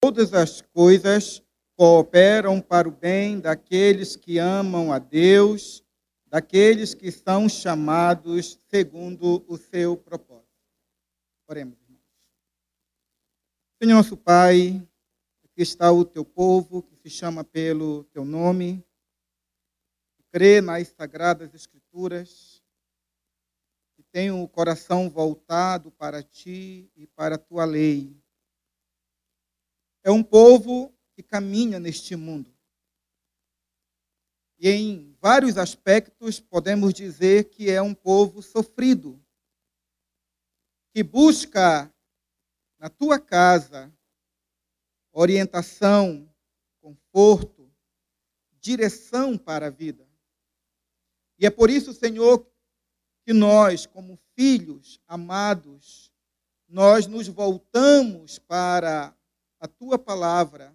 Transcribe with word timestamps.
todas 0.00 0.32
as 0.32 0.62
coisas 0.62 1.42
cooperam 1.76 2.60
para 2.60 2.88
o 2.88 2.92
bem 2.92 3.38
daqueles 3.38 4.16
que 4.16 4.38
amam 4.38 4.92
a 4.92 4.98
Deus, 4.98 5.84
daqueles 6.26 6.94
que 6.94 7.12
são 7.12 7.48
chamados 7.48 8.58
segundo 8.68 9.44
o 9.46 9.58
seu 9.58 9.96
propósito. 9.96 10.48
Oremos, 11.46 11.78
irmãos. 11.82 12.00
Senhor 13.82 13.94
nosso 13.94 14.16
Pai, 14.16 14.82
aqui 15.44 15.62
está 15.62 15.92
o 15.92 16.04
teu 16.04 16.24
povo 16.24 16.82
que 16.82 16.96
se 16.96 17.10
chama 17.10 17.44
pelo 17.44 18.04
teu 18.04 18.24
nome, 18.24 18.82
que 20.16 20.22
crê 20.32 20.60
nas 20.60 20.88
sagradas 20.88 21.52
escrituras, 21.54 22.62
que 23.96 24.02
tem 24.04 24.30
o 24.30 24.48
coração 24.48 25.10
voltado 25.10 25.90
para 25.90 26.22
ti 26.22 26.90
e 26.96 27.06
para 27.06 27.34
a 27.34 27.38
tua 27.38 27.64
lei. 27.64 28.16
É 30.02 30.10
um 30.10 30.22
povo 30.22 30.94
que 31.14 31.22
caminha 31.22 31.78
neste 31.78 32.16
mundo. 32.16 32.54
E 34.58 34.68
em 34.68 35.16
vários 35.20 35.56
aspectos 35.56 36.38
podemos 36.38 36.92
dizer 36.92 37.50
que 37.50 37.70
é 37.70 37.80
um 37.80 37.94
povo 37.94 38.42
sofrido 38.42 39.22
que 40.92 41.02
busca 41.02 41.92
na 42.78 42.88
tua 42.88 43.18
casa 43.18 43.92
orientação, 45.12 46.28
conforto, 46.80 47.70
direção 48.60 49.36
para 49.36 49.66
a 49.66 49.70
vida. 49.70 50.08
E 51.38 51.46
é 51.46 51.50
por 51.50 51.70
isso, 51.70 51.92
Senhor, 51.92 52.46
que 53.24 53.32
nós, 53.32 53.86
como 53.86 54.18
filhos 54.34 55.00
amados, 55.06 56.12
nós 56.68 57.06
nos 57.06 57.28
voltamos 57.28 58.38
para 58.38 59.16
a 59.60 59.68
tua 59.68 59.98
palavra, 59.98 60.74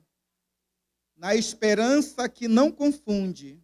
na 1.16 1.36
esperança 1.36 2.30
que 2.30 2.48
não 2.48 2.72
confunde, 2.72 3.60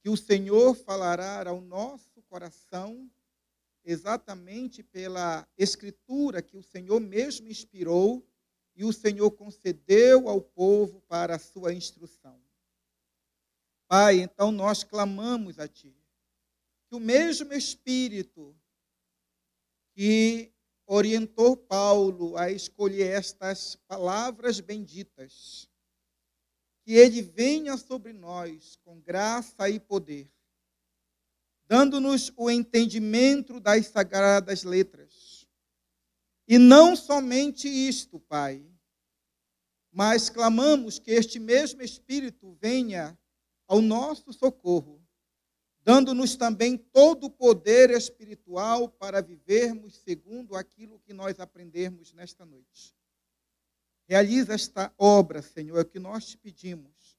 que 0.00 0.08
o 0.08 0.16
Senhor 0.16 0.74
falará 0.74 1.48
ao 1.48 1.60
nosso 1.60 2.22
coração 2.22 3.10
exatamente 3.84 4.82
pela 4.82 5.46
escritura 5.58 6.40
que 6.40 6.56
o 6.56 6.62
Senhor 6.62 7.00
mesmo 7.00 7.48
inspirou 7.48 8.24
e 8.76 8.84
o 8.84 8.92
Senhor 8.92 9.30
concedeu 9.32 10.28
ao 10.28 10.40
povo 10.40 11.00
para 11.02 11.36
a 11.36 11.38
sua 11.38 11.74
instrução. 11.74 12.40
Pai, 13.88 14.20
então 14.20 14.52
nós 14.52 14.84
clamamos 14.84 15.58
a 15.58 15.66
Ti, 15.66 15.94
que 16.88 16.94
o 16.94 17.00
mesmo 17.00 17.52
Espírito 17.52 18.56
que 19.92 20.52
orientou 20.92 21.56
Paulo 21.56 22.36
a 22.36 22.50
escolher 22.50 23.12
estas 23.12 23.76
palavras 23.88 24.60
benditas, 24.60 25.68
que 26.82 26.92
ele 26.92 27.22
venha 27.22 27.76
sobre 27.76 28.12
nós 28.12 28.76
com 28.84 29.00
graça 29.00 29.68
e 29.68 29.78
poder 29.78 30.30
dando-nos 31.70 32.32
o 32.36 32.50
entendimento 32.50 33.60
das 33.60 33.86
sagradas 33.86 34.64
letras. 34.64 35.46
E 36.48 36.58
não 36.58 36.96
somente 36.96 37.68
isto, 37.68 38.18
Pai, 38.18 38.66
mas 39.92 40.28
clamamos 40.28 40.98
que 40.98 41.12
este 41.12 41.38
mesmo 41.38 41.80
Espírito 41.80 42.58
venha 42.60 43.16
ao 43.68 43.80
nosso 43.80 44.32
socorro, 44.32 44.99
dando-nos 45.82 46.36
também 46.36 46.76
todo 46.76 47.24
o 47.24 47.30
poder 47.30 47.90
espiritual 47.90 48.88
para 48.88 49.22
vivermos 49.22 49.96
segundo 49.96 50.54
aquilo 50.54 51.00
que 51.00 51.12
nós 51.12 51.40
aprendermos 51.40 52.12
nesta 52.12 52.44
noite. 52.44 52.94
Realiza 54.06 54.54
esta 54.54 54.92
obra, 54.98 55.40
Senhor, 55.40 55.78
é 55.78 55.82
o 55.82 55.84
que 55.84 55.98
nós 55.98 56.26
te 56.26 56.36
pedimos, 56.36 57.18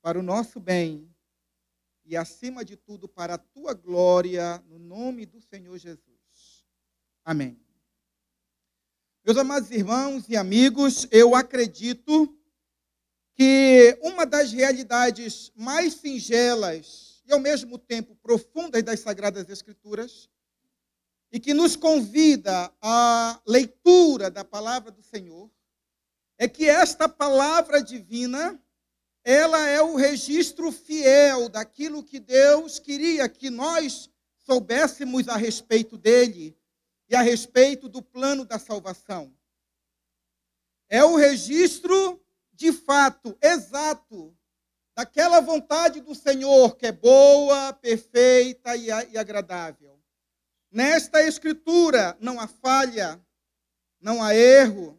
para 0.00 0.18
o 0.18 0.22
nosso 0.22 0.60
bem 0.60 1.12
e, 2.04 2.16
acima 2.16 2.64
de 2.64 2.76
tudo, 2.76 3.08
para 3.08 3.34
a 3.34 3.38
tua 3.38 3.74
glória, 3.74 4.62
no 4.68 4.78
nome 4.78 5.26
do 5.26 5.40
Senhor 5.40 5.76
Jesus. 5.78 6.64
Amém. 7.24 7.58
Meus 9.24 9.38
amados 9.38 9.70
irmãos 9.70 10.28
e 10.28 10.36
amigos, 10.36 11.08
eu 11.10 11.34
acredito 11.34 12.38
que 13.34 13.98
uma 14.02 14.24
das 14.24 14.52
realidades 14.52 15.50
mais 15.56 15.94
singelas 15.94 17.03
e, 17.24 17.32
ao 17.32 17.40
mesmo 17.40 17.78
tempo, 17.78 18.14
profundas 18.16 18.82
das 18.82 19.00
Sagradas 19.00 19.48
Escrituras 19.48 20.28
e 21.32 21.40
que 21.40 21.52
nos 21.52 21.74
convida 21.74 22.72
à 22.80 23.40
leitura 23.46 24.30
da 24.30 24.44
palavra 24.44 24.90
do 24.90 25.02
Senhor 25.02 25.50
é 26.38 26.48
que 26.48 26.68
esta 26.68 27.08
palavra 27.08 27.82
divina 27.82 28.60
ela 29.24 29.66
é 29.66 29.80
o 29.80 29.96
registro 29.96 30.70
fiel 30.70 31.48
daquilo 31.48 32.04
que 32.04 32.20
Deus 32.20 32.78
queria 32.78 33.28
que 33.28 33.48
nós 33.48 34.10
soubéssemos 34.36 35.28
a 35.28 35.36
respeito 35.36 35.96
dele 35.96 36.56
e 37.08 37.16
a 37.16 37.22
respeito 37.22 37.88
do 37.88 38.02
plano 38.02 38.44
da 38.44 38.58
salvação. 38.58 39.34
É 40.88 41.02
o 41.02 41.16
registro 41.16 42.22
de 42.52 42.70
fato, 42.72 43.36
exato, 43.42 44.36
daquela 44.94 45.40
vontade 45.40 46.00
do 46.00 46.14
Senhor 46.14 46.76
que 46.76 46.86
é 46.86 46.92
boa, 46.92 47.72
perfeita 47.72 48.76
e 48.76 48.90
agradável. 48.90 49.98
Nesta 50.70 51.22
escritura 51.22 52.16
não 52.20 52.38
há 52.40 52.46
falha, 52.46 53.20
não 54.00 54.22
há 54.22 54.34
erro. 54.34 54.98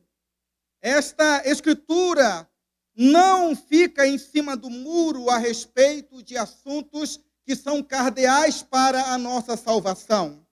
Esta 0.81 1.41
escritura 1.45 2.49
não 2.95 3.55
fica 3.55 4.07
em 4.07 4.17
cima 4.17 4.55
do 4.55 4.69
muro 4.69 5.29
a 5.29 5.37
respeito 5.37 6.23
de 6.23 6.37
assuntos 6.37 7.19
que 7.45 7.55
são 7.55 7.83
cardeais 7.83 8.63
para 8.63 9.13
a 9.13 9.17
nossa 9.17 9.57
salvação. 9.57 10.45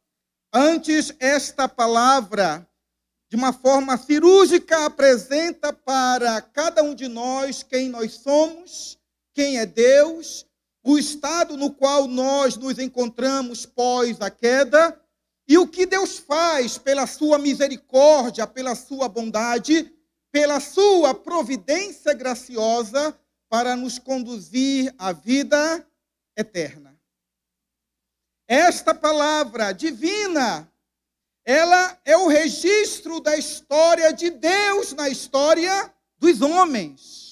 Antes, 0.51 1.13
esta 1.19 1.67
palavra, 1.67 2.67
de 3.29 3.35
uma 3.35 3.51
forma 3.51 3.97
cirúrgica, 3.97 4.85
apresenta 4.85 5.73
para 5.73 6.41
cada 6.41 6.83
um 6.83 6.93
de 6.93 7.07
nós 7.07 7.63
quem 7.63 7.89
nós 7.89 8.13
somos, 8.13 8.99
quem 9.33 9.57
é 9.57 9.65
Deus, 9.65 10.45
o 10.83 10.97
estado 10.97 11.57
no 11.57 11.71
qual 11.71 12.07
nós 12.07 12.55
nos 12.57 12.79
encontramos 12.79 13.65
pós 13.65 14.21
a 14.21 14.29
queda 14.29 14.99
e 15.47 15.57
o 15.57 15.67
que 15.67 15.85
Deus 15.85 16.17
faz 16.17 16.77
pela 16.77 17.07
sua 17.07 17.37
misericórdia, 17.37 18.45
pela 18.47 18.75
sua 18.75 19.07
bondade 19.09 19.91
pela 20.33 20.59
sua 20.59 21.13
providência 21.13 22.11
graciosa 22.11 23.15
para 23.47 23.75
nos 23.75 23.99
conduzir 23.99 24.91
à 24.97 25.13
vida 25.13 25.87
eterna. 26.35 26.99
Esta 28.47 28.95
palavra 28.95 29.71
divina, 29.71 30.67
ela 31.45 32.01
é 32.03 32.17
o 32.17 32.27
registro 32.27 33.19
da 33.19 33.37
história 33.37 34.11
de 34.11 34.31
Deus 34.31 34.93
na 34.93 35.07
história 35.07 35.93
dos 36.17 36.41
homens. 36.41 37.22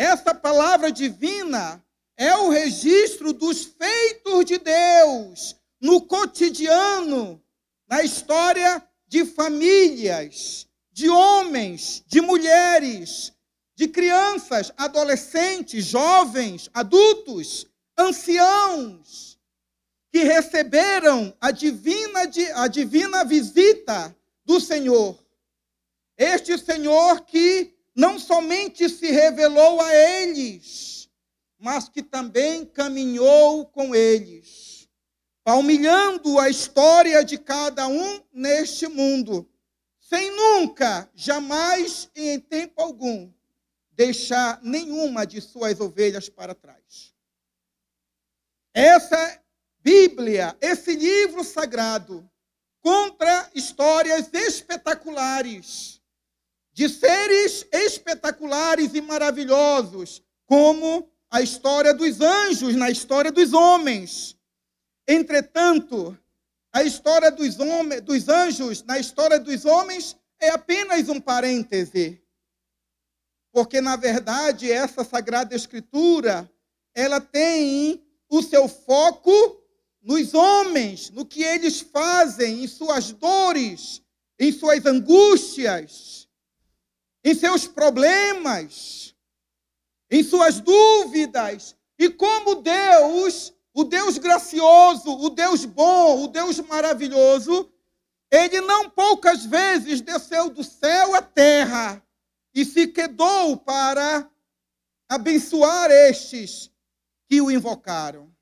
Esta 0.00 0.34
palavra 0.34 0.90
divina 0.90 1.84
é 2.16 2.34
o 2.34 2.48
registro 2.48 3.34
dos 3.34 3.66
feitos 3.66 4.46
de 4.46 4.56
Deus 4.56 5.54
no 5.78 6.00
cotidiano, 6.00 7.38
na 7.86 8.02
história 8.02 8.82
de 9.06 9.26
famílias, 9.26 10.66
de 10.90 11.10
homens, 11.10 12.02
de 12.06 12.22
mulheres, 12.22 13.34
de 13.76 13.88
crianças, 13.88 14.72
adolescentes, 14.74 15.84
jovens, 15.84 16.70
adultos, 16.72 17.66
anciãos, 17.94 19.38
que 20.10 20.24
receberam 20.24 21.36
a 21.38 21.50
divina, 21.50 22.20
a 22.54 22.68
divina 22.68 23.22
visita 23.22 24.16
do 24.46 24.58
Senhor. 24.58 25.18
Este 26.16 26.56
Senhor 26.56 27.20
que 27.26 27.78
não 28.00 28.18
somente 28.18 28.88
se 28.88 29.10
revelou 29.10 29.78
a 29.80 29.94
eles, 29.94 31.10
mas 31.58 31.88
que 31.88 32.02
também 32.02 32.64
caminhou 32.64 33.66
com 33.66 33.94
eles, 33.94 34.88
palmilhando 35.44 36.38
a 36.38 36.48
história 36.48 37.22
de 37.22 37.36
cada 37.36 37.86
um 37.86 38.22
neste 38.32 38.88
mundo 38.88 39.46
sem 40.00 40.28
nunca, 40.32 41.08
jamais 41.14 42.10
e 42.16 42.30
em 42.30 42.40
tempo 42.40 42.82
algum, 42.82 43.30
deixar 43.92 44.58
nenhuma 44.60 45.24
de 45.24 45.40
suas 45.40 45.78
ovelhas 45.78 46.28
para 46.28 46.52
trás. 46.52 47.14
Essa 48.74 49.40
Bíblia, 49.78 50.56
esse 50.60 50.96
livro 50.96 51.44
sagrado, 51.44 52.28
conta 52.80 53.50
histórias 53.54 54.28
espetaculares, 54.32 55.99
de 56.80 56.88
seres 56.88 57.66
espetaculares 57.70 58.94
e 58.94 59.02
maravilhosos, 59.02 60.22
como 60.46 61.12
a 61.30 61.42
história 61.42 61.92
dos 61.92 62.22
anjos 62.22 62.74
na 62.74 62.88
história 62.88 63.30
dos 63.30 63.52
homens. 63.52 64.34
Entretanto, 65.06 66.18
a 66.72 66.82
história 66.82 67.30
dos, 67.30 67.60
homens, 67.60 68.00
dos 68.00 68.30
anjos 68.30 68.82
na 68.84 68.98
história 68.98 69.38
dos 69.38 69.66
homens 69.66 70.16
é 70.40 70.48
apenas 70.48 71.10
um 71.10 71.20
parêntese. 71.20 72.18
Porque, 73.52 73.82
na 73.82 73.96
verdade, 73.96 74.72
essa 74.72 75.04
Sagrada 75.04 75.54
Escritura, 75.54 76.50
ela 76.94 77.20
tem 77.20 78.02
o 78.26 78.42
seu 78.42 78.66
foco 78.66 79.30
nos 80.00 80.32
homens, 80.32 81.10
no 81.10 81.26
que 81.26 81.42
eles 81.42 81.78
fazem, 81.82 82.64
em 82.64 82.66
suas 82.66 83.12
dores, 83.12 84.00
em 84.38 84.50
suas 84.50 84.86
angústias, 84.86 86.20
em 87.24 87.34
seus 87.34 87.66
problemas, 87.66 89.14
em 90.10 90.22
suas 90.22 90.60
dúvidas, 90.60 91.76
e 91.98 92.08
como 92.08 92.56
Deus, 92.56 93.52
o 93.74 93.84
Deus 93.84 94.18
gracioso, 94.18 95.10
o 95.10 95.30
Deus 95.30 95.64
bom, 95.64 96.24
o 96.24 96.28
Deus 96.28 96.58
maravilhoso, 96.60 97.70
ele 98.30 98.60
não 98.60 98.88
poucas 98.88 99.44
vezes 99.44 100.00
desceu 100.00 100.50
do 100.50 100.64
céu 100.64 101.14
à 101.14 101.20
terra 101.20 102.02
e 102.54 102.64
se 102.64 102.86
quedou 102.86 103.56
para 103.56 104.30
abençoar 105.08 105.90
estes 105.90 106.70
que 107.28 107.40
o 107.40 107.50
invocaram. 107.50 108.32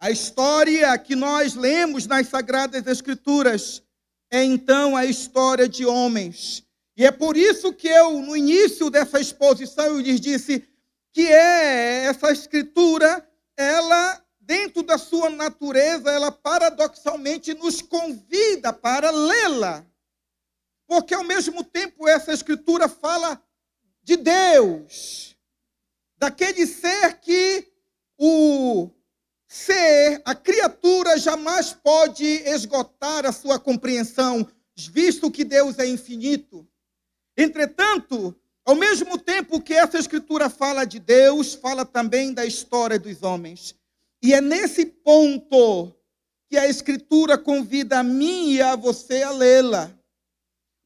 A 0.00 0.10
história 0.10 0.96
que 0.98 1.14
nós 1.14 1.54
lemos 1.54 2.06
nas 2.06 2.28
Sagradas 2.28 2.86
Escrituras 2.86 3.82
é 4.30 4.42
então 4.42 4.96
a 4.96 5.04
história 5.04 5.68
de 5.68 5.84
homens. 5.84 6.66
E 7.00 7.04
é 7.06 7.10
por 7.10 7.34
isso 7.34 7.72
que 7.72 7.88
eu, 7.88 8.20
no 8.20 8.36
início 8.36 8.90
dessa 8.90 9.18
exposição, 9.18 9.86
eu 9.86 10.00
lhes 10.00 10.20
disse 10.20 10.68
que 11.14 11.22
é 11.22 12.04
essa 12.04 12.30
escritura, 12.30 13.26
ela, 13.56 14.22
dentro 14.38 14.82
da 14.82 14.98
sua 14.98 15.30
natureza, 15.30 16.10
ela 16.10 16.30
paradoxalmente 16.30 17.54
nos 17.54 17.80
convida 17.80 18.70
para 18.70 19.10
lê-la. 19.10 19.82
Porque 20.86 21.14
ao 21.14 21.24
mesmo 21.24 21.64
tempo 21.64 22.06
essa 22.06 22.34
escritura 22.34 22.86
fala 22.86 23.42
de 24.02 24.18
Deus, 24.18 25.34
daquele 26.18 26.66
ser 26.66 27.18
que 27.18 27.66
o 28.18 28.90
ser, 29.48 30.20
a 30.22 30.34
criatura 30.34 31.16
jamais 31.16 31.72
pode 31.72 32.26
esgotar 32.26 33.24
a 33.24 33.32
sua 33.32 33.58
compreensão, 33.58 34.46
visto 34.76 35.30
que 35.30 35.44
Deus 35.44 35.78
é 35.78 35.86
infinito. 35.86 36.68
Entretanto, 37.40 38.34
ao 38.64 38.74
mesmo 38.74 39.18
tempo 39.18 39.60
que 39.60 39.74
essa 39.74 39.98
escritura 39.98 40.50
fala 40.50 40.84
de 40.84 40.98
Deus, 40.98 41.54
fala 41.54 41.84
também 41.84 42.32
da 42.32 42.44
história 42.44 42.98
dos 42.98 43.22
homens. 43.22 43.74
E 44.22 44.34
é 44.34 44.40
nesse 44.40 44.84
ponto 44.84 45.94
que 46.48 46.56
a 46.56 46.68
escritura 46.68 47.38
convida 47.38 48.00
a 48.00 48.02
mim 48.02 48.52
e 48.52 48.62
a 48.62 48.76
você 48.76 49.22
a 49.22 49.30
lê-la 49.30 49.94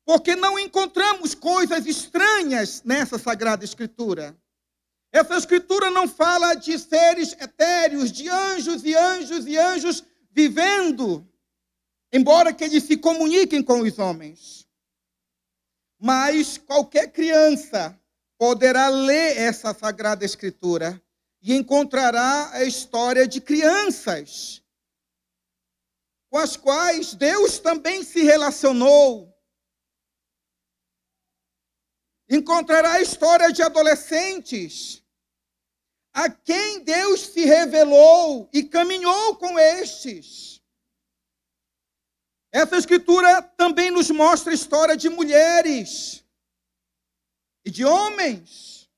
porque 0.04 0.36
não 0.36 0.58
encontramos 0.58 1.34
coisas 1.34 1.86
estranhas 1.86 2.82
nessa 2.84 3.18
sagrada 3.18 3.64
escritura. 3.64 4.36
Essa 5.10 5.36
escritura 5.36 5.90
não 5.90 6.06
fala 6.06 6.54
de 6.54 6.78
seres 6.78 7.32
etéreos, 7.40 8.12
de 8.12 8.28
anjos 8.28 8.84
e 8.84 8.94
anjos 8.94 9.46
e 9.46 9.56
anjos 9.56 10.04
vivendo, 10.30 11.26
embora 12.12 12.52
que 12.52 12.64
eles 12.64 12.82
se 12.82 12.96
comuniquem 12.96 13.62
com 13.62 13.80
os 13.80 13.98
homens. 13.98 14.63
Mas 16.06 16.58
qualquer 16.58 17.10
criança 17.10 17.98
poderá 18.36 18.90
ler 18.90 19.38
essa 19.38 19.72
sagrada 19.72 20.22
escritura 20.22 21.02
e 21.40 21.54
encontrará 21.54 22.50
a 22.52 22.62
história 22.62 23.26
de 23.26 23.40
crianças 23.40 24.62
com 26.28 26.36
as 26.36 26.58
quais 26.58 27.14
Deus 27.14 27.58
também 27.58 28.04
se 28.04 28.22
relacionou 28.22 29.34
encontrará 32.28 32.92
a 32.92 33.00
história 33.00 33.50
de 33.50 33.62
adolescentes 33.62 35.02
a 36.12 36.28
quem 36.28 36.84
Deus 36.84 37.20
se 37.28 37.46
revelou 37.46 38.46
e 38.52 38.62
caminhou 38.62 39.36
com 39.36 39.58
estes. 39.58 40.53
Essa 42.54 42.76
escritura 42.76 43.42
também 43.42 43.90
nos 43.90 44.12
mostra 44.12 44.52
a 44.52 44.54
história 44.54 44.96
de 44.96 45.08
mulheres 45.08 46.22
e 47.64 47.70
de 47.70 47.84
homens. 47.84 48.88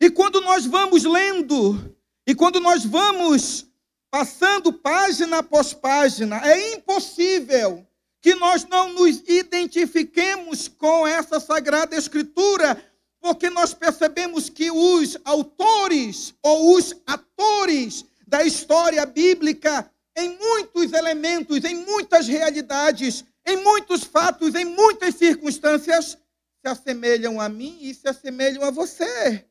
E 0.00 0.10
quando 0.10 0.40
nós 0.40 0.66
vamos 0.66 1.04
lendo, 1.04 1.96
e 2.26 2.34
quando 2.34 2.58
nós 2.58 2.84
vamos 2.84 3.68
passando 4.10 4.72
página 4.72 5.38
após 5.38 5.72
página, 5.72 6.40
é 6.44 6.74
impossível 6.74 7.86
que 8.20 8.34
nós 8.34 8.64
não 8.64 8.92
nos 8.92 9.22
identifiquemos 9.28 10.66
com 10.66 11.06
essa 11.06 11.38
sagrada 11.38 11.94
escritura, 11.94 12.84
porque 13.20 13.48
nós 13.48 13.72
percebemos 13.72 14.48
que 14.48 14.72
os 14.72 15.16
autores 15.24 16.34
ou 16.42 16.74
os 16.74 16.96
atores 17.06 18.04
da 18.26 18.42
história 18.42 19.06
bíblica, 19.06 19.88
em 20.18 20.36
muitos 20.36 20.92
elementos, 20.92 21.64
em 21.64 21.76
muitas 21.76 22.26
realidades, 22.26 23.24
em 23.46 23.56
muitos 23.62 24.02
fatos, 24.02 24.54
em 24.56 24.64
muitas 24.64 25.14
circunstâncias, 25.14 26.18
se 26.60 26.68
assemelham 26.68 27.40
a 27.40 27.48
mim 27.48 27.78
e 27.80 27.94
se 27.94 28.08
assemelham 28.08 28.64
a 28.64 28.70
você. 28.70 29.46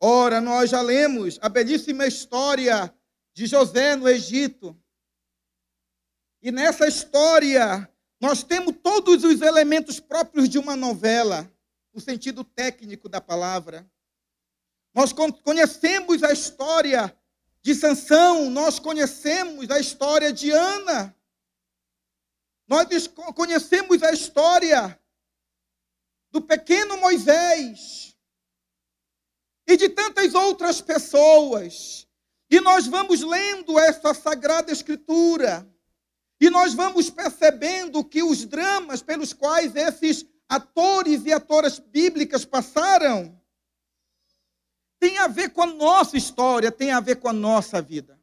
Ora, 0.00 0.40
nós 0.40 0.70
já 0.70 0.80
lemos 0.80 1.40
a 1.42 1.48
belíssima 1.48 2.06
história 2.06 2.94
de 3.34 3.46
José 3.46 3.96
no 3.96 4.08
Egito. 4.08 4.78
E 6.40 6.52
nessa 6.52 6.86
história, 6.86 7.90
nós 8.20 8.44
temos 8.44 8.76
todos 8.80 9.24
os 9.24 9.40
elementos 9.40 9.98
próprios 9.98 10.48
de 10.48 10.58
uma 10.58 10.76
novela, 10.76 11.50
no 11.92 12.00
sentido 12.00 12.44
técnico 12.44 13.08
da 13.08 13.20
palavra. 13.20 13.84
Nós 14.94 15.12
conhecemos 15.12 16.22
a 16.22 16.32
história 16.32 17.12
de 17.64 17.74
Sansão, 17.74 18.50
nós 18.50 18.78
conhecemos 18.78 19.70
a 19.70 19.80
história 19.80 20.30
de 20.30 20.50
Ana. 20.50 21.16
Nós 22.68 23.08
conhecemos 23.34 24.02
a 24.02 24.12
história 24.12 25.00
do 26.30 26.42
pequeno 26.42 26.98
Moisés 26.98 28.14
e 29.66 29.78
de 29.78 29.88
tantas 29.88 30.34
outras 30.34 30.82
pessoas. 30.82 32.06
E 32.50 32.60
nós 32.60 32.86
vamos 32.86 33.22
lendo 33.22 33.78
essa 33.78 34.12
sagrada 34.12 34.70
escritura. 34.70 35.66
E 36.38 36.50
nós 36.50 36.74
vamos 36.74 37.08
percebendo 37.08 38.04
que 38.04 38.22
os 38.22 38.44
dramas 38.44 39.00
pelos 39.00 39.32
quais 39.32 39.74
esses 39.74 40.26
atores 40.46 41.24
e 41.24 41.32
atoras 41.32 41.78
bíblicas 41.78 42.44
passaram 42.44 43.42
tem 45.04 45.18
a 45.18 45.28
ver 45.28 45.50
com 45.50 45.60
a 45.60 45.66
nossa 45.66 46.16
história, 46.16 46.72
tem 46.72 46.90
a 46.90 46.98
ver 46.98 47.16
com 47.16 47.28
a 47.28 47.32
nossa 47.32 47.82
vida. 47.82 48.18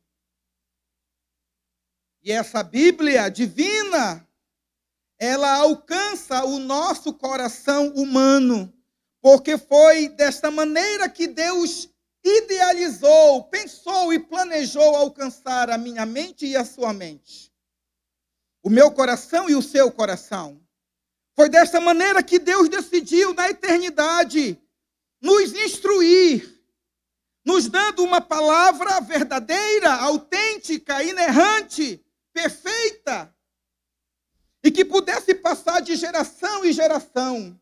E 2.23 2.31
essa 2.31 2.63
Bíblia 2.63 3.29
divina, 3.29 4.27
ela 5.19 5.57
alcança 5.57 6.43
o 6.43 6.57
nosso 6.57 7.13
coração 7.13 7.89
humano, 7.89 8.73
porque 9.21 9.59
foi 9.59 10.09
desta 10.09 10.49
maneira 10.49 11.07
que 11.07 11.27
Deus 11.27 11.87
idealizou, 12.23 13.43
pensou 13.43 14.11
e 14.11 14.17
planejou 14.17 14.95
alcançar 14.95 15.69
a 15.69 15.77
minha 15.77 16.03
mente 16.03 16.47
e 16.47 16.57
a 16.57 16.65
sua 16.65 16.91
mente 16.91 17.51
o 18.63 18.69
meu 18.69 18.91
coração 18.91 19.49
e 19.49 19.55
o 19.55 19.61
seu 19.61 19.91
coração. 19.91 20.61
Foi 21.35 21.49
desta 21.49 21.81
maneira 21.81 22.21
que 22.21 22.37
Deus 22.37 22.69
decidiu, 22.69 23.33
na 23.33 23.49
eternidade, 23.49 24.61
nos 25.19 25.51
instruir, 25.53 26.50
nos 27.43 27.67
dando 27.67 28.03
uma 28.03 28.21
palavra 28.21 28.99
verdadeira, 29.01 29.93
autêntica, 29.93 31.03
inerrante, 31.03 32.03
perfeita, 32.31 33.33
e 34.63 34.69
que 34.69 34.85
pudesse 34.85 35.33
passar 35.33 35.81
de 35.81 35.95
geração 35.95 36.63
em 36.63 36.71
geração, 36.71 37.59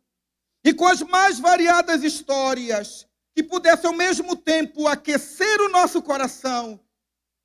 e 0.63 0.73
com 0.73 0.85
as 0.85 1.01
mais 1.01 1.39
variadas 1.39 2.03
histórias, 2.03 3.07
que 3.33 3.41
pudesse 3.41 3.87
ao 3.87 3.93
mesmo 3.93 4.35
tempo 4.35 4.87
aquecer 4.87 5.61
o 5.61 5.69
nosso 5.69 6.01
coração 6.01 6.79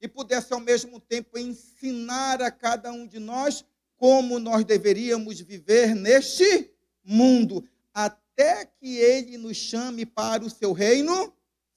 e 0.00 0.08
pudesse 0.08 0.52
ao 0.52 0.58
mesmo 0.58 0.98
tempo 0.98 1.38
ensinar 1.38 2.42
a 2.42 2.50
cada 2.50 2.90
um 2.92 3.06
de 3.06 3.20
nós 3.20 3.64
como 3.96 4.40
nós 4.40 4.64
deveríamos 4.64 5.40
viver 5.40 5.94
neste 5.94 6.70
mundo, 7.04 7.64
até 7.92 8.66
que 8.66 8.96
ele 8.96 9.38
nos 9.38 9.56
chame 9.56 10.04
para 10.04 10.44
o 10.44 10.50
seu 10.50 10.72
reino 10.72 11.32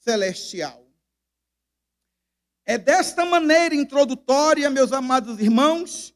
celestial. 0.07 0.87
É 2.65 2.77
desta 2.77 3.25
maneira 3.25 3.75
introdutória, 3.75 4.69
meus 4.69 4.93
amados 4.93 5.37
irmãos, 5.37 6.15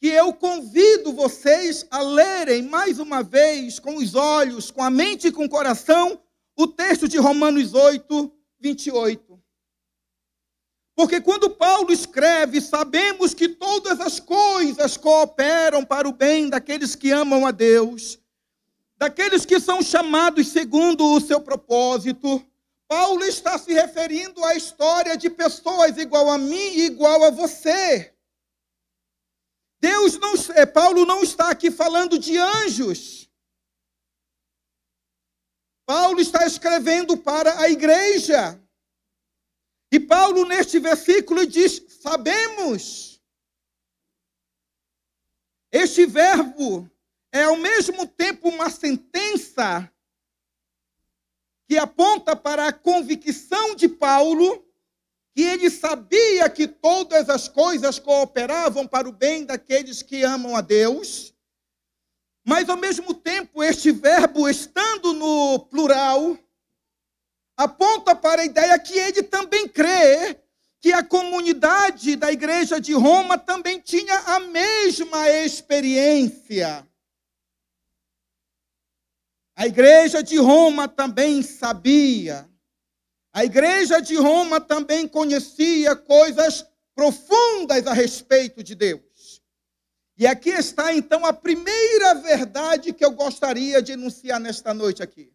que 0.00 0.06
eu 0.06 0.32
convido 0.32 1.12
vocês 1.12 1.86
a 1.90 2.00
lerem 2.00 2.62
mais 2.62 2.98
uma 2.98 3.22
vez, 3.22 3.78
com 3.78 3.96
os 3.96 4.14
olhos, 4.14 4.70
com 4.70 4.82
a 4.82 4.88
mente 4.88 5.28
e 5.28 5.32
com 5.32 5.44
o 5.44 5.48
coração, 5.48 6.18
o 6.56 6.66
texto 6.66 7.06
de 7.06 7.18
Romanos 7.18 7.74
8, 7.74 8.32
28. 8.60 9.38
Porque 10.94 11.20
quando 11.20 11.50
Paulo 11.50 11.92
escreve, 11.92 12.62
sabemos 12.62 13.34
que 13.34 13.46
todas 13.46 14.00
as 14.00 14.18
coisas 14.18 14.96
cooperam 14.96 15.84
para 15.84 16.08
o 16.08 16.12
bem 16.12 16.48
daqueles 16.48 16.94
que 16.94 17.10
amam 17.10 17.46
a 17.46 17.50
Deus, 17.50 18.18
daqueles 18.96 19.44
que 19.44 19.60
são 19.60 19.82
chamados 19.82 20.48
segundo 20.48 21.04
o 21.12 21.20
seu 21.20 21.42
propósito, 21.42 22.42
Paulo 22.88 23.22
está 23.24 23.58
se 23.58 23.70
referindo 23.72 24.42
à 24.42 24.54
história 24.54 25.14
de 25.14 25.28
pessoas 25.28 25.98
igual 25.98 26.30
a 26.30 26.38
mim 26.38 26.56
e 26.56 26.86
igual 26.86 27.22
a 27.22 27.30
você. 27.30 28.16
Deus 29.78 30.18
não, 30.18 30.34
é, 30.54 30.64
Paulo 30.64 31.04
não 31.04 31.22
está 31.22 31.50
aqui 31.50 31.70
falando 31.70 32.18
de 32.18 32.38
anjos. 32.38 33.30
Paulo 35.84 36.18
está 36.18 36.46
escrevendo 36.46 37.16
para 37.16 37.60
a 37.60 37.68
igreja. 37.68 38.58
E 39.92 40.00
Paulo, 40.00 40.46
neste 40.46 40.78
versículo, 40.78 41.46
diz: 41.46 41.82
sabemos. 42.00 43.22
Este 45.70 46.06
verbo 46.06 46.90
é 47.30 47.44
ao 47.44 47.56
mesmo 47.56 48.06
tempo 48.06 48.48
uma 48.48 48.70
sentença 48.70 49.92
que 51.68 51.76
aponta 51.76 52.34
para 52.34 52.66
a 52.66 52.72
convicção 52.72 53.74
de 53.74 53.86
Paulo 53.88 54.64
que 55.34 55.42
ele 55.42 55.68
sabia 55.68 56.48
que 56.48 56.66
todas 56.66 57.28
as 57.28 57.46
coisas 57.46 57.98
cooperavam 57.98 58.86
para 58.86 59.06
o 59.06 59.12
bem 59.12 59.44
daqueles 59.44 60.02
que 60.02 60.22
amam 60.22 60.56
a 60.56 60.62
Deus. 60.62 61.34
Mas 62.44 62.70
ao 62.70 62.76
mesmo 62.76 63.12
tempo, 63.12 63.62
este 63.62 63.92
verbo 63.92 64.48
estando 64.48 65.12
no 65.12 65.58
plural 65.58 66.36
aponta 67.54 68.16
para 68.16 68.42
a 68.42 68.46
ideia 68.46 68.78
que 68.78 68.98
ele 68.98 69.22
também 69.22 69.68
crê 69.68 70.40
que 70.80 70.92
a 70.92 71.02
comunidade 71.04 72.16
da 72.16 72.32
igreja 72.32 72.80
de 72.80 72.94
Roma 72.94 73.36
também 73.36 73.78
tinha 73.78 74.16
a 74.20 74.40
mesma 74.40 75.28
experiência. 75.28 76.86
A 79.58 79.66
igreja 79.66 80.22
de 80.22 80.36
Roma 80.36 80.86
também 80.86 81.42
sabia. 81.42 82.48
A 83.32 83.44
igreja 83.44 83.98
de 83.98 84.14
Roma 84.14 84.60
também 84.60 85.08
conhecia 85.08 85.96
coisas 85.96 86.64
profundas 86.94 87.84
a 87.88 87.92
respeito 87.92 88.62
de 88.62 88.76
Deus. 88.76 89.42
E 90.16 90.28
aqui 90.28 90.50
está 90.50 90.94
então 90.94 91.26
a 91.26 91.32
primeira 91.32 92.14
verdade 92.14 92.92
que 92.92 93.04
eu 93.04 93.10
gostaria 93.10 93.82
de 93.82 93.90
enunciar 93.90 94.38
nesta 94.38 94.72
noite 94.72 95.02
aqui. 95.02 95.32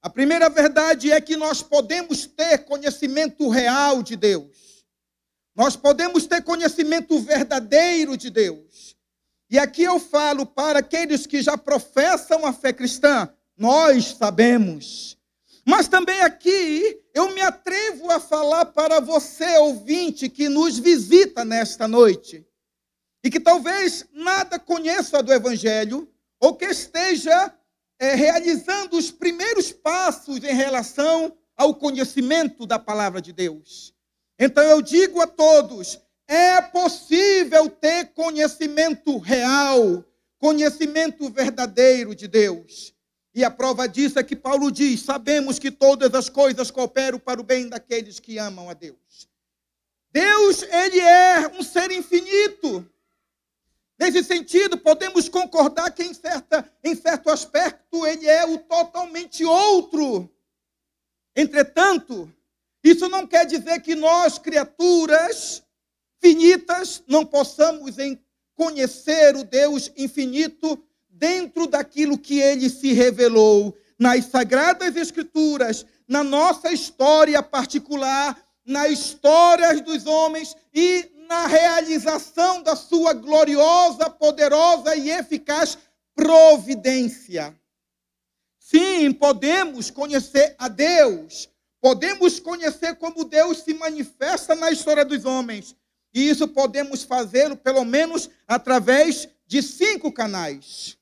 A 0.00 0.08
primeira 0.08 0.48
verdade 0.48 1.12
é 1.12 1.20
que 1.20 1.36
nós 1.36 1.62
podemos 1.62 2.24
ter 2.24 2.64
conhecimento 2.64 3.50
real 3.50 4.02
de 4.02 4.16
Deus. 4.16 4.86
Nós 5.54 5.76
podemos 5.76 6.26
ter 6.26 6.42
conhecimento 6.42 7.20
verdadeiro 7.20 8.16
de 8.16 8.30
Deus. 8.30 8.96
E 9.50 9.58
aqui 9.58 9.82
eu 9.82 9.98
falo 9.98 10.46
para 10.46 10.78
aqueles 10.78 11.26
que 11.26 11.42
já 11.42 11.58
professam 11.58 12.46
a 12.46 12.52
fé 12.52 12.72
cristã, 12.72 13.28
nós 13.56 14.14
sabemos. 14.16 15.18
Mas 15.66 15.88
também 15.88 16.20
aqui 16.22 17.00
eu 17.12 17.34
me 17.34 17.40
atrevo 17.40 18.10
a 18.12 18.20
falar 18.20 18.66
para 18.66 19.00
você, 19.00 19.58
ouvinte, 19.58 20.28
que 20.28 20.48
nos 20.48 20.78
visita 20.78 21.44
nesta 21.44 21.88
noite, 21.88 22.46
e 23.24 23.30
que 23.30 23.40
talvez 23.40 24.06
nada 24.12 24.58
conheça 24.58 25.20
do 25.20 25.32
Evangelho, 25.32 26.08
ou 26.38 26.54
que 26.54 26.66
esteja 26.66 27.52
é, 27.98 28.14
realizando 28.14 28.96
os 28.96 29.10
primeiros 29.10 29.72
passos 29.72 30.42
em 30.44 30.54
relação 30.54 31.36
ao 31.56 31.74
conhecimento 31.74 32.64
da 32.66 32.78
palavra 32.78 33.20
de 33.20 33.32
Deus. 33.32 33.92
Então 34.38 34.62
eu 34.62 34.80
digo 34.80 35.20
a 35.20 35.26
todos: 35.26 36.00
é 36.30 36.62
possível 36.62 37.68
ter 37.68 38.12
conhecimento 38.12 39.18
real, 39.18 40.04
conhecimento 40.38 41.28
verdadeiro 41.28 42.14
de 42.14 42.28
Deus. 42.28 42.94
E 43.34 43.42
a 43.42 43.50
prova 43.50 43.88
disso 43.88 44.16
é 44.16 44.22
que 44.22 44.36
Paulo 44.36 44.70
diz: 44.70 45.00
sabemos 45.00 45.58
que 45.58 45.72
todas 45.72 46.14
as 46.14 46.28
coisas 46.28 46.70
cooperam 46.70 47.18
para 47.18 47.40
o 47.40 47.44
bem 47.44 47.68
daqueles 47.68 48.20
que 48.20 48.38
amam 48.38 48.70
a 48.70 48.74
Deus. 48.74 49.28
Deus, 50.12 50.62
ele 50.62 51.00
é 51.00 51.48
um 51.48 51.64
ser 51.64 51.90
infinito. 51.90 52.88
Nesse 53.98 54.22
sentido, 54.22 54.78
podemos 54.78 55.28
concordar 55.28 55.90
que 55.90 56.04
em, 56.04 56.14
certa, 56.14 56.64
em 56.82 56.94
certo 56.94 57.28
aspecto 57.28 58.06
ele 58.06 58.26
é 58.26 58.46
o 58.46 58.56
totalmente 58.56 59.44
outro. 59.44 60.30
Entretanto, 61.34 62.32
isso 62.84 63.08
não 63.08 63.26
quer 63.26 63.44
dizer 63.46 63.80
que 63.80 63.96
nós, 63.96 64.38
criaturas, 64.38 65.62
finitas, 66.20 67.02
não 67.08 67.24
possamos 67.24 67.96
conhecer 68.54 69.34
o 69.36 69.44
Deus 69.44 69.90
infinito 69.96 70.82
dentro 71.08 71.66
daquilo 71.66 72.18
que 72.18 72.38
ele 72.40 72.68
se 72.68 72.92
revelou. 72.92 73.76
Nas 73.98 74.26
sagradas 74.26 74.96
escrituras, 74.96 75.84
na 76.08 76.24
nossa 76.24 76.72
história 76.72 77.42
particular, 77.42 78.36
nas 78.64 78.90
histórias 78.90 79.80
dos 79.80 80.06
homens 80.06 80.56
e 80.72 81.10
na 81.28 81.46
realização 81.46 82.62
da 82.62 82.74
sua 82.74 83.12
gloriosa, 83.12 84.10
poderosa 84.10 84.96
e 84.96 85.10
eficaz 85.10 85.78
providência. 86.14 87.54
Sim, 88.58 89.12
podemos 89.12 89.90
conhecer 89.90 90.54
a 90.58 90.68
Deus, 90.68 91.48
podemos 91.80 92.40
conhecer 92.40 92.96
como 92.96 93.24
Deus 93.24 93.58
se 93.58 93.74
manifesta 93.74 94.54
na 94.54 94.70
história 94.70 95.04
dos 95.04 95.24
homens, 95.24 95.74
e 96.12 96.28
isso 96.28 96.48
podemos 96.48 97.02
fazê-lo 97.02 97.56
pelo 97.56 97.84
menos 97.84 98.28
através 98.46 99.28
de 99.46 99.62
cinco 99.62 100.12
canais. 100.12 100.96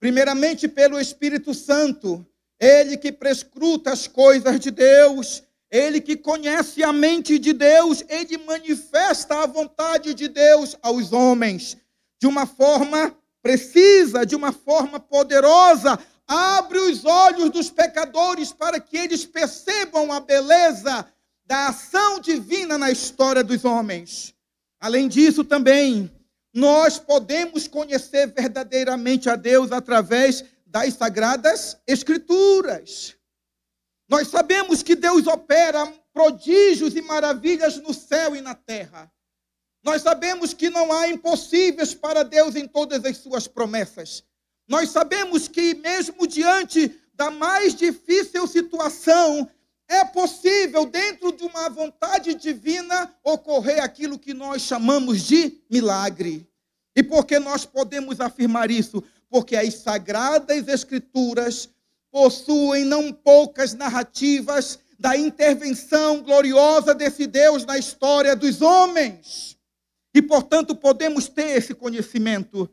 Primeiramente, 0.00 0.66
pelo 0.66 1.00
Espírito 1.00 1.54
Santo, 1.54 2.26
ele 2.58 2.96
que 2.96 3.12
prescruta 3.12 3.92
as 3.92 4.06
coisas 4.06 4.58
de 4.58 4.70
Deus, 4.70 5.42
ele 5.70 6.00
que 6.00 6.16
conhece 6.16 6.82
a 6.82 6.92
mente 6.92 7.38
de 7.38 7.52
Deus, 7.52 8.04
ele 8.08 8.36
manifesta 8.38 9.42
a 9.42 9.46
vontade 9.46 10.12
de 10.12 10.28
Deus 10.28 10.76
aos 10.82 11.12
homens 11.12 11.76
de 12.20 12.26
uma 12.28 12.46
forma 12.46 13.16
precisa, 13.42 14.24
de 14.24 14.36
uma 14.36 14.52
forma 14.52 15.00
poderosa. 15.00 15.98
Abre 16.24 16.78
os 16.78 17.04
olhos 17.04 17.50
dos 17.50 17.68
pecadores 17.68 18.52
para 18.52 18.78
que 18.78 18.96
eles 18.96 19.26
percebam 19.26 20.12
a 20.12 20.20
beleza 20.20 21.04
da 21.44 21.68
ação 21.68 22.20
divina 22.20 22.78
na 22.78 22.90
história 22.90 23.42
dos 23.42 23.64
homens. 23.64 24.34
Além 24.80 25.08
disso, 25.08 25.44
também, 25.44 26.10
nós 26.52 26.98
podemos 26.98 27.66
conhecer 27.66 28.26
verdadeiramente 28.26 29.30
a 29.30 29.36
Deus 29.36 29.72
através 29.72 30.44
das 30.66 30.94
sagradas 30.94 31.76
Escrituras. 31.86 33.16
Nós 34.08 34.28
sabemos 34.28 34.82
que 34.82 34.94
Deus 34.94 35.26
opera 35.26 35.86
prodígios 36.12 36.94
e 36.94 37.00
maravilhas 37.00 37.76
no 37.76 37.94
céu 37.94 38.36
e 38.36 38.40
na 38.40 38.54
terra. 38.54 39.10
Nós 39.82 40.02
sabemos 40.02 40.52
que 40.52 40.70
não 40.70 40.92
há 40.92 41.08
impossíveis 41.08 41.94
para 41.94 42.22
Deus 42.22 42.54
em 42.54 42.68
todas 42.68 43.04
as 43.04 43.16
suas 43.16 43.48
promessas. 43.48 44.22
Nós 44.68 44.90
sabemos 44.90 45.48
que, 45.48 45.74
mesmo 45.74 46.26
diante 46.26 46.94
da 47.14 47.30
mais 47.30 47.74
difícil 47.74 48.46
situação, 48.46 49.48
é 49.92 50.04
possível, 50.06 50.86
dentro 50.86 51.32
de 51.32 51.44
uma 51.44 51.68
vontade 51.68 52.34
divina, 52.34 53.14
ocorrer 53.22 53.82
aquilo 53.82 54.18
que 54.18 54.32
nós 54.32 54.62
chamamos 54.62 55.20
de 55.22 55.60
milagre. 55.70 56.48
E 56.96 57.02
por 57.02 57.26
que 57.26 57.38
nós 57.38 57.66
podemos 57.66 58.18
afirmar 58.18 58.70
isso? 58.70 59.02
Porque 59.28 59.54
as 59.54 59.74
sagradas 59.74 60.66
Escrituras 60.66 61.68
possuem 62.10 62.84
não 62.84 63.12
poucas 63.12 63.74
narrativas 63.74 64.78
da 64.98 65.16
intervenção 65.16 66.22
gloriosa 66.22 66.94
desse 66.94 67.26
Deus 67.26 67.66
na 67.66 67.76
história 67.76 68.34
dos 68.34 68.62
homens. 68.62 69.58
E, 70.14 70.22
portanto, 70.22 70.74
podemos 70.74 71.28
ter 71.28 71.56
esse 71.56 71.74
conhecimento. 71.74 72.68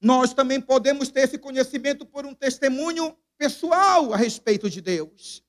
Nós 0.00 0.32
também 0.32 0.60
podemos 0.60 1.10
ter 1.10 1.22
esse 1.22 1.36
conhecimento 1.36 2.06
por 2.06 2.24
um 2.24 2.34
testemunho 2.34 3.14
pessoal 3.36 4.12
a 4.14 4.16
respeito 4.16 4.70
de 4.70 4.80
Deus. 4.80 5.41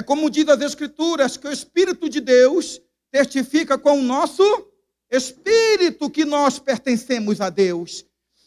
É 0.00 0.02
como 0.02 0.30
diz 0.30 0.48
as 0.48 0.62
Escrituras, 0.62 1.36
que 1.36 1.46
o 1.46 1.52
Espírito 1.52 2.08
de 2.08 2.22
Deus 2.22 2.80
testifica 3.10 3.76
com 3.76 3.98
o 3.98 4.02
nosso 4.02 4.42
espírito 5.10 6.08
que 6.08 6.24
nós 6.24 6.58
pertencemos 6.58 7.38
a 7.38 7.50
Deus. 7.50 8.06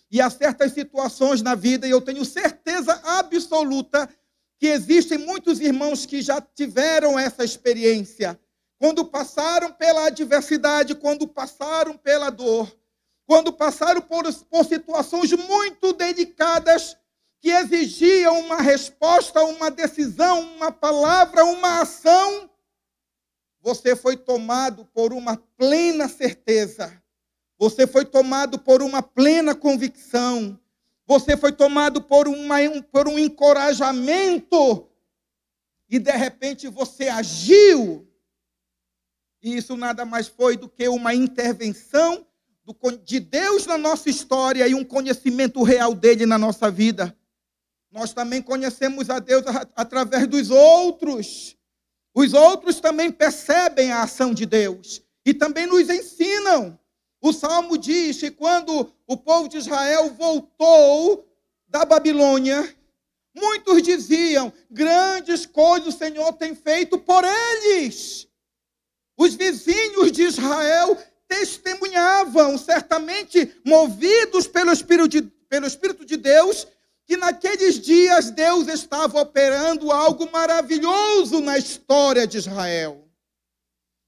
E 0.09 0.19
há 0.19 0.31
certas 0.31 0.71
situações 0.71 1.43
na 1.43 1.53
vida, 1.53 1.85
e 1.85 1.91
eu 1.91 2.01
tenho 2.01 2.25
certeza 2.25 2.99
absoluta 3.03 4.09
que 4.57 4.65
existem 4.65 5.19
muitos 5.19 5.59
irmãos 5.59 6.07
que 6.07 6.23
já 6.23 6.41
tiveram 6.41 7.19
essa 7.19 7.43
experiência. 7.43 8.39
Quando 8.79 9.05
passaram 9.05 9.71
pela 9.73 10.07
adversidade, 10.07 10.95
quando 10.95 11.27
passaram 11.27 11.95
pela 11.95 12.31
dor, 12.31 12.75
quando 13.27 13.53
passaram 13.53 14.01
por, 14.01 14.23
por 14.45 14.65
situações 14.65 15.31
muito 15.33 15.93
delicadas, 15.93 16.97
que 17.43 17.51
exigiam 17.51 18.39
uma 18.39 18.57
resposta, 18.57 19.43
uma 19.43 19.69
decisão, 19.69 20.41
uma 20.55 20.71
palavra, 20.71 21.45
uma 21.45 21.81
ação, 21.81 22.49
você 23.61 23.95
foi 23.95 24.17
tomado 24.17 24.85
por 24.85 25.13
uma 25.13 25.37
plena 25.37 26.07
certeza, 26.07 26.99
você 27.59 27.85
foi 27.85 28.05
tomado 28.05 28.57
por 28.57 28.81
uma 28.81 29.03
plena 29.03 29.53
convicção 29.53 30.59
você 31.05 31.35
foi 31.35 31.51
tomado 31.51 32.01
por, 32.01 32.27
uma, 32.27 32.57
por 32.91 33.07
um 33.07 33.19
encorajamento 33.19 34.87
e 35.89 35.99
de 35.99 36.11
repente 36.11 36.67
você 36.67 37.09
agiu. 37.09 38.07
E 39.41 39.57
isso 39.57 39.75
nada 39.75 40.05
mais 40.05 40.27
foi 40.27 40.55
do 40.55 40.69
que 40.69 40.87
uma 40.87 41.13
intervenção 41.13 42.25
de 43.03 43.19
Deus 43.19 43.65
na 43.65 43.77
nossa 43.77 44.09
história 44.09 44.65
e 44.67 44.73
um 44.73 44.85
conhecimento 44.85 45.61
real 45.63 45.93
dele 45.93 46.25
na 46.25 46.37
nossa 46.37 46.71
vida. 46.71 47.15
Nós 47.93 48.11
também 48.11 48.41
conhecemos 48.41 49.07
a 49.11 49.19
Deus 49.19 49.43
através 49.75 50.25
dos 50.25 50.49
outros. 50.49 51.55
Os 52.11 52.33
outros 52.33 52.79
também 52.79 53.11
percebem 53.11 53.91
a 53.91 54.01
ação 54.01 54.33
de 54.33 54.47
Deus 54.47 55.03
e 55.23 55.31
também 55.31 55.67
nos 55.67 55.87
ensinam. 55.87 56.77
O 57.21 57.31
salmo 57.31 57.77
diz 57.77 58.17
que 58.17 58.31
quando 58.31 58.91
o 59.05 59.15
povo 59.15 59.47
de 59.47 59.57
Israel 59.57 60.09
voltou 60.09 61.31
da 61.67 61.85
Babilônia, 61.85 62.67
muitos 63.35 63.83
diziam: 63.83 64.51
grandes 64.71 65.45
coisas 65.45 65.93
o 65.93 65.97
Senhor 65.97 66.33
tem 66.33 66.55
feito 66.55 66.97
por 66.97 67.23
eles. 67.23 68.27
Os 69.15 69.35
vizinhos 69.35 70.11
de 70.11 70.23
Israel 70.23 70.97
testemunhavam, 71.27 72.57
certamente 72.57 73.55
movidos 73.63 74.47
pelo 74.47 74.71
Espírito 74.71 75.07
de, 75.07 75.21
pelo 75.47 75.67
Espírito 75.67 76.03
de 76.03 76.17
Deus, 76.17 76.67
que 77.05 77.17
naqueles 77.17 77.79
dias 77.79 78.31
Deus 78.31 78.67
estava 78.67 79.19
operando 79.19 79.91
algo 79.91 80.29
maravilhoso 80.31 81.41
na 81.41 81.57
história 81.57 82.25
de 82.25 82.37
Israel. 82.37 83.07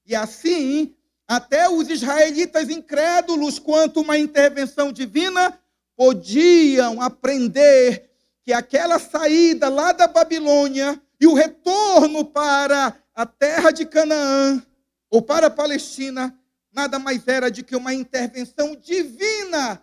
E 0.06 0.16
assim, 0.16 0.96
até 1.28 1.70
os 1.70 1.90
israelitas 1.90 2.70
incrédulos 2.70 3.60
quanto 3.60 4.02
uma 4.02 4.18
intervenção 4.18 4.92
divina 4.92 5.60
podiam 5.96 7.02
aprender 7.02 8.10
que 8.44 8.54
aquela 8.54 9.00
saída 9.00 9.68
lá 9.70 9.92
da 9.92 10.08
Babilônia 10.08 11.02
e 11.20 11.25
o 11.25 11.34
retorno 11.34 12.24
para 12.24 12.96
a 13.14 13.25
terra 13.25 13.72
de 13.72 13.86
Canaã 13.86 14.62
ou 15.10 15.22
para 15.22 15.48
a 15.48 15.52
Palestina 15.52 16.38
nada 16.72 17.00
mais 17.00 17.25
era 17.28 17.50
de 17.50 17.64
que 17.64 17.75
uma 17.75 17.94
intervenção 17.94 18.75
divina 18.75 19.82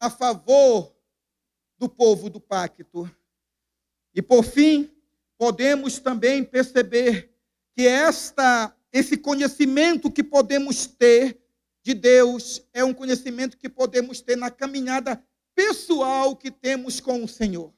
a 0.00 0.10
favor 0.10 0.91
do 1.82 1.88
povo 1.88 2.30
do 2.30 2.38
pacto. 2.38 3.10
E 4.14 4.22
por 4.22 4.44
fim, 4.44 4.88
podemos 5.36 5.98
também 5.98 6.44
perceber 6.44 7.34
que 7.74 7.88
esta 7.88 8.72
esse 8.92 9.16
conhecimento 9.16 10.08
que 10.08 10.22
podemos 10.22 10.86
ter 10.86 11.42
de 11.82 11.92
Deus 11.92 12.62
é 12.72 12.84
um 12.84 12.94
conhecimento 12.94 13.56
que 13.56 13.68
podemos 13.68 14.20
ter 14.20 14.36
na 14.36 14.48
caminhada 14.48 15.20
pessoal 15.56 16.36
que 16.36 16.52
temos 16.52 17.00
com 17.00 17.24
o 17.24 17.26
Senhor. 17.28 17.74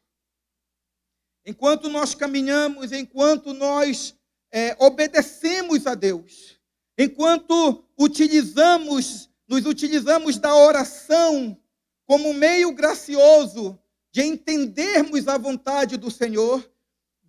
Enquanto 1.47 1.89
nós 1.89 2.15
caminhamos, 2.15 2.93
enquanto 2.93 3.55
nós 3.55 4.15
é, 4.53 4.77
obedecemos 4.81 5.87
a 5.87 5.95
Deus, 5.95 6.61
enquanto 6.99 7.83
utilizamos, 7.99 9.31
nos 9.49 9.65
utilizamos 9.65 10.37
da 10.37 10.55
oração 10.55 11.59
como 12.05 12.35
meio 12.35 12.75
gracioso 12.75 13.79
de 14.15 14.23
entendermos 14.23 15.27
a 15.27 15.37
vontade 15.37 15.97
do 15.97 16.09
Senhor, 16.09 16.65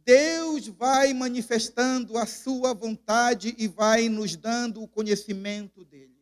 Deus 0.05 0.67
vai 0.67 1.15
manifestando 1.15 2.15
a 2.15 2.27
sua 2.27 2.75
vontade 2.75 3.55
e 3.57 3.67
vai 3.67 4.07
nos 4.07 4.35
dando 4.35 4.83
o 4.83 4.87
conhecimento 4.87 5.83
dele. 5.83 6.15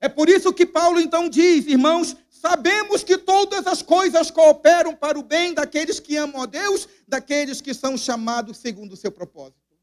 É 0.00 0.08
por 0.08 0.28
isso 0.28 0.52
que 0.52 0.66
Paulo 0.66 0.98
então 0.98 1.28
diz, 1.28 1.68
irmãos, 1.68 2.16
sabemos 2.28 3.04
que 3.04 3.16
todas 3.16 3.64
as 3.68 3.80
coisas 3.80 4.28
cooperam 4.28 4.92
para 4.92 5.16
o 5.16 5.22
bem 5.22 5.54
daqueles 5.54 6.00
que 6.00 6.16
amam 6.16 6.42
a 6.42 6.46
Deus, 6.46 6.88
daqueles 7.06 7.60
que 7.60 7.72
são 7.72 7.96
chamados 7.96 8.56
segundo 8.56 8.94
o 8.94 8.96
seu 8.96 9.12
propósito. 9.12 9.78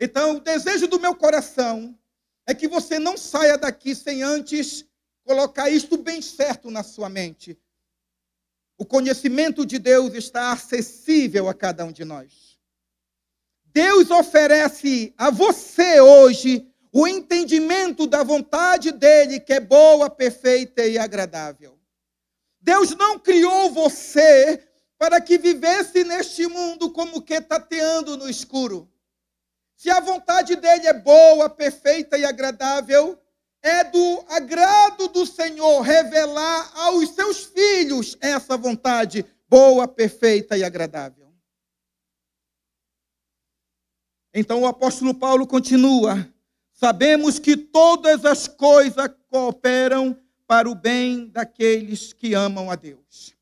Então, 0.00 0.36
o 0.36 0.40
desejo 0.40 0.86
do 0.86 0.98
meu 0.98 1.14
coração 1.14 1.94
é 2.46 2.54
que 2.54 2.68
você 2.68 2.98
não 2.98 3.18
saia 3.18 3.58
daqui 3.58 3.94
sem 3.94 4.22
antes 4.22 4.86
colocar 5.24 5.68
isto 5.68 5.98
bem 5.98 6.22
certo 6.22 6.70
na 6.70 6.82
sua 6.82 7.10
mente. 7.10 7.58
O 8.76 8.84
conhecimento 8.84 9.64
de 9.64 9.78
Deus 9.78 10.14
está 10.14 10.52
acessível 10.52 11.48
a 11.48 11.54
cada 11.54 11.84
um 11.84 11.92
de 11.92 12.04
nós. 12.04 12.58
Deus 13.66 14.10
oferece 14.10 15.14
a 15.16 15.30
você 15.30 16.00
hoje 16.00 16.68
o 16.92 17.08
entendimento 17.08 18.06
da 18.06 18.22
vontade 18.22 18.92
dele, 18.92 19.40
que 19.40 19.52
é 19.52 19.60
boa, 19.60 20.08
perfeita 20.08 20.86
e 20.86 20.96
agradável. 20.96 21.76
Deus 22.60 22.94
não 22.96 23.18
criou 23.18 23.70
você 23.72 24.62
para 24.96 25.20
que 25.20 25.36
vivesse 25.36 26.04
neste 26.04 26.46
mundo 26.46 26.90
como 26.90 27.20
que 27.20 27.40
tateando 27.40 28.16
no 28.16 28.28
escuro. 28.28 28.88
Se 29.76 29.90
a 29.90 30.00
vontade 30.00 30.56
dele 30.56 30.86
é 30.86 30.94
boa, 30.94 31.50
perfeita 31.50 32.16
e 32.16 32.24
agradável, 32.24 33.20
é 33.64 33.82
do 33.82 34.24
agrado 34.28 35.08
do 35.08 35.24
Senhor 35.24 35.80
revelar 35.80 36.70
aos 36.74 37.08
seus 37.08 37.44
filhos 37.44 38.14
essa 38.20 38.58
vontade 38.58 39.24
boa, 39.48 39.88
perfeita 39.88 40.54
e 40.58 40.62
agradável. 40.62 41.32
Então 44.34 44.60
o 44.60 44.66
apóstolo 44.66 45.14
Paulo 45.14 45.46
continua: 45.46 46.28
Sabemos 46.74 47.38
que 47.38 47.56
todas 47.56 48.26
as 48.26 48.46
coisas 48.46 49.08
cooperam 49.30 50.14
para 50.46 50.68
o 50.68 50.74
bem 50.74 51.28
daqueles 51.28 52.12
que 52.12 52.34
amam 52.34 52.70
a 52.70 52.74
Deus. 52.74 53.34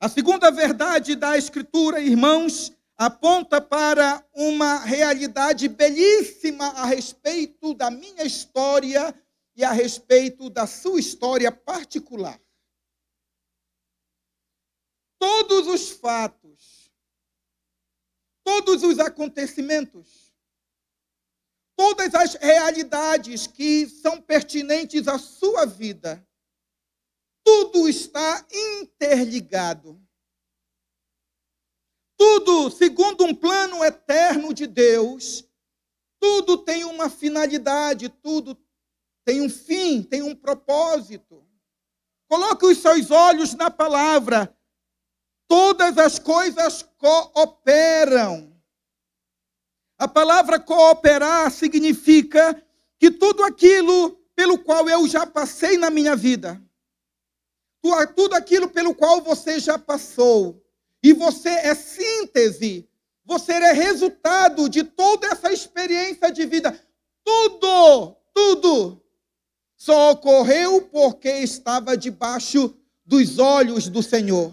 A 0.00 0.08
segunda 0.08 0.50
verdade 0.50 1.14
da 1.14 1.38
Escritura, 1.38 2.00
irmãos, 2.00 2.72
aponta 2.96 3.60
para 3.60 4.24
uma 4.34 4.78
realidade 4.80 5.68
belíssima 5.68 6.66
a 6.70 6.86
respeito 6.86 7.72
da 7.72 7.88
minha 7.88 8.24
história 8.24 9.14
e 9.58 9.64
a 9.64 9.72
respeito 9.72 10.48
da 10.48 10.68
sua 10.68 11.00
história 11.00 11.50
particular. 11.50 12.40
Todos 15.18 15.66
os 15.66 15.90
fatos, 15.90 16.92
todos 18.44 18.84
os 18.84 19.00
acontecimentos, 19.00 20.32
todas 21.74 22.14
as 22.14 22.34
realidades 22.34 23.48
que 23.48 23.88
são 23.88 24.22
pertinentes 24.22 25.08
à 25.08 25.18
sua 25.18 25.66
vida, 25.66 26.24
tudo 27.42 27.88
está 27.88 28.46
interligado. 28.52 30.00
Tudo, 32.16 32.70
segundo 32.70 33.24
um 33.24 33.34
plano 33.34 33.84
eterno 33.84 34.54
de 34.54 34.68
Deus, 34.68 35.44
tudo 36.20 36.58
tem 36.58 36.84
uma 36.84 37.10
finalidade, 37.10 38.08
tudo 38.08 38.54
tem 39.28 39.42
um 39.42 39.50
fim, 39.50 40.02
tem 40.02 40.22
um 40.22 40.34
propósito. 40.34 41.46
Coloque 42.30 42.64
os 42.64 42.78
seus 42.78 43.10
olhos 43.10 43.52
na 43.52 43.70
palavra. 43.70 44.56
Todas 45.46 45.98
as 45.98 46.18
coisas 46.18 46.82
cooperam. 46.96 48.58
A 49.98 50.08
palavra 50.08 50.58
cooperar 50.58 51.50
significa 51.50 52.64
que 52.98 53.10
tudo 53.10 53.44
aquilo 53.44 54.12
pelo 54.34 54.60
qual 54.60 54.88
eu 54.88 55.06
já 55.06 55.26
passei 55.26 55.76
na 55.76 55.90
minha 55.90 56.16
vida, 56.16 56.58
tudo 58.16 58.34
aquilo 58.34 58.70
pelo 58.70 58.94
qual 58.94 59.20
você 59.20 59.60
já 59.60 59.78
passou, 59.78 60.64
e 61.02 61.12
você 61.12 61.50
é 61.50 61.74
síntese, 61.74 62.88
você 63.26 63.52
é 63.52 63.72
resultado 63.72 64.70
de 64.70 64.84
toda 64.84 65.26
essa 65.26 65.52
experiência 65.52 66.32
de 66.32 66.46
vida. 66.46 66.80
Tudo, 67.22 68.16
tudo 68.32 69.07
só 69.78 70.10
ocorreu 70.10 70.82
porque 70.82 71.30
estava 71.30 71.96
debaixo 71.96 72.74
dos 73.06 73.38
olhos 73.38 73.88
do 73.88 74.02
Senhor. 74.02 74.52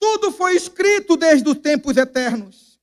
Tudo 0.00 0.32
foi 0.32 0.56
escrito 0.56 1.16
desde 1.16 1.48
os 1.48 1.56
tempos 1.58 1.96
eternos. 1.96 2.80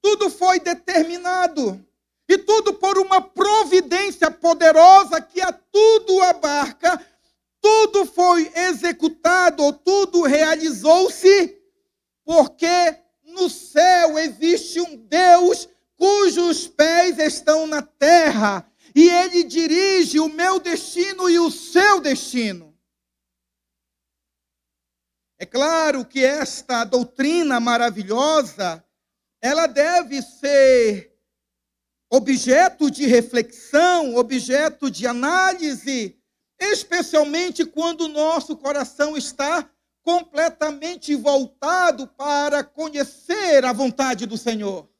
Tudo 0.00 0.30
foi 0.30 0.58
determinado. 0.58 1.84
E 2.26 2.38
tudo 2.38 2.74
por 2.74 2.98
uma 2.98 3.20
providência 3.20 4.30
poderosa 4.30 5.20
que 5.20 5.40
a 5.40 5.52
tudo 5.52 6.22
abarca. 6.22 7.06
Tudo 7.60 8.06
foi 8.06 8.50
executado, 8.54 9.72
tudo 9.72 10.22
realizou-se, 10.22 11.56
porque 12.24 12.96
no 13.24 13.50
céu 13.50 14.18
existe 14.18 14.80
um 14.80 14.96
Deus 14.96 15.68
cujos 15.96 16.68
pés 16.68 17.18
estão 17.18 17.66
na 17.66 17.82
terra 17.82 18.67
e 18.98 19.08
ele 19.08 19.44
dirige 19.44 20.18
o 20.18 20.28
meu 20.28 20.58
destino 20.58 21.30
e 21.30 21.38
o 21.38 21.52
seu 21.52 22.00
destino. 22.00 22.76
É 25.38 25.46
claro 25.46 26.04
que 26.04 26.24
esta 26.24 26.82
doutrina 26.82 27.60
maravilhosa, 27.60 28.84
ela 29.40 29.68
deve 29.68 30.20
ser 30.20 31.16
objeto 32.10 32.90
de 32.90 33.06
reflexão, 33.06 34.16
objeto 34.16 34.90
de 34.90 35.06
análise 35.06 36.20
especialmente 36.58 37.64
quando 37.64 38.00
o 38.00 38.08
nosso 38.08 38.56
coração 38.56 39.16
está 39.16 39.70
completamente 40.02 41.14
voltado 41.14 42.08
para 42.08 42.64
conhecer 42.64 43.64
a 43.64 43.72
vontade 43.72 44.26
do 44.26 44.36
Senhor. 44.36 44.90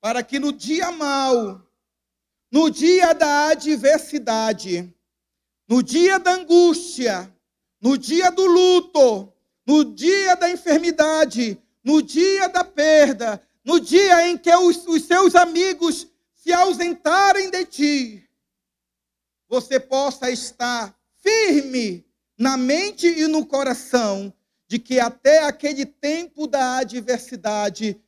Para 0.00 0.24
que 0.24 0.40
no 0.40 0.52
dia 0.52 0.90
mau, 0.90 1.64
no 2.54 2.70
dia 2.70 3.12
da 3.12 3.48
adversidade, 3.48 4.88
no 5.66 5.82
dia 5.82 6.20
da 6.20 6.34
angústia, 6.34 7.28
no 7.80 7.98
dia 7.98 8.30
do 8.30 8.46
luto, 8.46 9.32
no 9.66 9.84
dia 9.84 10.36
da 10.36 10.48
enfermidade, 10.48 11.60
no 11.82 12.00
dia 12.00 12.46
da 12.48 12.62
perda, 12.62 13.44
no 13.64 13.80
dia 13.80 14.28
em 14.28 14.38
que 14.38 14.54
os, 14.54 14.86
os 14.86 15.02
seus 15.02 15.34
amigos 15.34 16.06
se 16.32 16.52
ausentarem 16.52 17.50
de 17.50 17.64
ti, 17.64 18.30
você 19.48 19.80
possa 19.80 20.30
estar 20.30 20.96
firme 21.24 22.06
na 22.38 22.56
mente 22.56 23.08
e 23.08 23.26
no 23.26 23.44
coração 23.44 24.32
de 24.68 24.78
que 24.78 25.00
até 25.00 25.42
aquele 25.42 25.84
tempo 25.84 26.46
da 26.46 26.76
adversidade, 26.76 28.00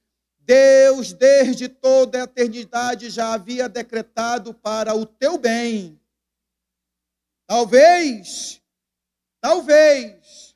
Deus, 0.46 1.12
desde 1.12 1.68
toda 1.68 2.20
a 2.20 2.24
eternidade, 2.24 3.10
já 3.10 3.34
havia 3.34 3.68
decretado 3.68 4.54
para 4.54 4.94
o 4.94 5.04
teu 5.04 5.36
bem. 5.36 6.00
Talvez, 7.48 8.62
talvez, 9.40 10.54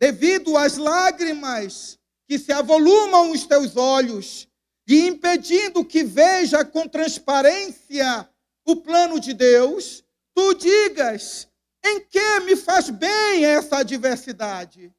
devido 0.00 0.56
às 0.56 0.76
lágrimas 0.76 1.98
que 2.28 2.36
se 2.36 2.52
avolumam 2.52 3.30
os 3.30 3.46
teus 3.46 3.76
olhos 3.76 4.48
e 4.88 5.06
impedindo 5.06 5.84
que 5.84 6.02
veja 6.02 6.64
com 6.64 6.88
transparência 6.88 8.28
o 8.66 8.74
plano 8.74 9.20
de 9.20 9.32
Deus, 9.32 10.02
tu 10.34 10.54
digas: 10.54 11.48
em 11.84 12.00
que 12.00 12.40
me 12.40 12.56
faz 12.56 12.90
bem 12.90 13.44
essa 13.44 13.78
adversidade? 13.78 14.92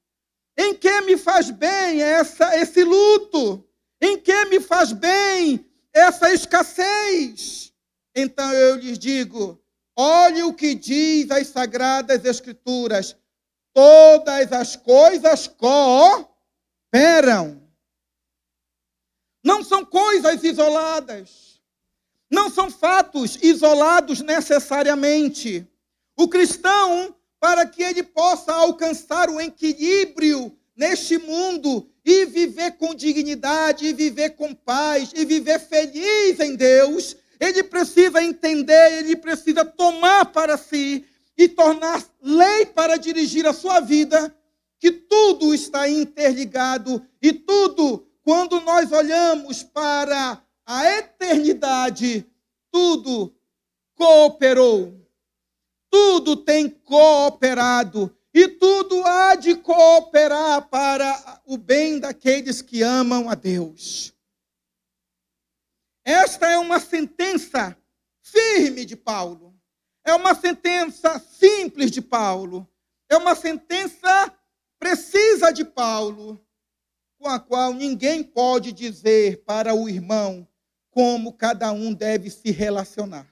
Em 0.57 0.73
que 0.73 1.01
me 1.01 1.17
faz 1.17 1.49
bem 1.51 2.01
essa, 2.01 2.55
esse 2.57 2.83
luto? 2.83 3.67
Em 4.01 4.17
que 4.17 4.45
me 4.45 4.59
faz 4.59 4.91
bem 4.91 5.63
essa 5.93 6.33
escassez? 6.33 7.71
Então 8.15 8.51
eu 8.51 8.75
lhes 8.77 8.97
digo: 8.97 9.61
olhe 9.95 10.41
o 10.43 10.53
que 10.53 10.73
diz 10.73 11.29
as 11.29 11.47
sagradas 11.47 12.25
escrituras. 12.25 13.15
Todas 13.73 14.51
as 14.51 14.75
coisas 14.75 15.47
cooperam. 15.47 16.27
Não 19.43 19.63
são 19.63 19.85
coisas 19.85 20.43
isoladas. 20.43 21.61
Não 22.29 22.49
são 22.49 22.69
fatos 22.71 23.37
isolados 23.41 24.21
necessariamente. 24.21 25.67
O 26.17 26.27
cristão, 26.27 27.15
para 27.39 27.65
que 27.65 27.81
ele 27.81 28.03
possa 28.03 28.53
alcançar 28.53 29.29
o 29.29 29.39
equilíbrio 29.39 30.57
neste 30.75 31.17
mundo 31.17 31.87
e 32.03 32.25
viver 32.25 32.71
com 32.77 32.95
dignidade, 32.95 33.85
e 33.85 33.93
viver 33.93 34.31
com 34.31 34.53
paz, 34.53 35.11
e 35.15 35.25
viver 35.25 35.59
feliz 35.59 36.39
em 36.39 36.55
Deus, 36.55 37.15
ele 37.39 37.63
precisa 37.63 38.23
entender, 38.23 38.99
ele 38.99 39.15
precisa 39.15 39.63
tomar 39.65 40.25
para 40.25 40.57
si 40.57 41.05
e 41.37 41.47
tornar 41.47 42.03
lei 42.21 42.65
para 42.65 42.97
dirigir 42.97 43.45
a 43.47 43.53
sua 43.53 43.79
vida, 43.79 44.35
que 44.79 44.91
tudo 44.91 45.53
está 45.53 45.87
interligado 45.87 47.05
e 47.21 47.33
tudo, 47.33 48.05
quando 48.23 48.59
nós 48.61 48.91
olhamos 48.91 49.63
para 49.63 50.41
a 50.65 50.97
eternidade, 50.97 52.25
tudo 52.71 53.35
cooperou. 53.95 54.99
Tudo 55.89 56.37
tem 56.37 56.69
cooperado 56.69 58.15
e 58.33 58.47
tudo 58.47 59.03
há 59.05 59.35
de 59.35 59.55
cooperar 59.55 60.67
para 60.69 61.41
o 61.45 61.57
bem 61.57 61.99
daqueles 61.99 62.61
que 62.61 62.81
amam 62.81 63.29
a 63.29 63.35
Deus. 63.35 64.13
Esta 66.03 66.49
é 66.49 66.57
uma 66.57 66.79
sentença 66.79 67.77
firme 68.21 68.85
de 68.85 68.95
Paulo. 68.95 69.53
É 70.03 70.13
uma 70.13 70.33
sentença 70.33 71.19
simples 71.19 71.91
de 71.91 72.01
Paulo. 72.01 72.67
É 73.09 73.17
uma 73.17 73.35
sentença 73.35 74.33
precisa 74.79 75.51
de 75.51 75.63
Paulo, 75.63 76.43
com 77.19 77.27
a 77.27 77.39
qual 77.39 77.73
ninguém 77.73 78.23
pode 78.23 78.71
dizer 78.71 79.43
para 79.43 79.75
o 79.75 79.87
irmão 79.87 80.47
como 80.89 81.33
cada 81.33 81.71
um 81.71 81.93
deve 81.93 82.29
se 82.31 82.49
relacionar. 82.49 83.31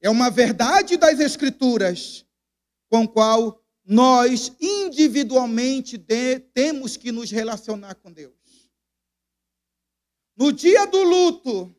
É 0.00 0.10
uma 0.10 0.28
verdade 0.28 0.96
das 0.96 1.20
Escrituras 1.20 2.26
com 2.92 3.08
qual 3.08 3.58
nós 3.86 4.52
individualmente 4.60 5.96
de, 5.96 6.40
temos 6.52 6.94
que 6.94 7.10
nos 7.10 7.30
relacionar 7.30 7.94
com 7.94 8.12
Deus. 8.12 8.34
No 10.36 10.52
dia 10.52 10.84
do 10.84 11.02
luto, 11.02 11.74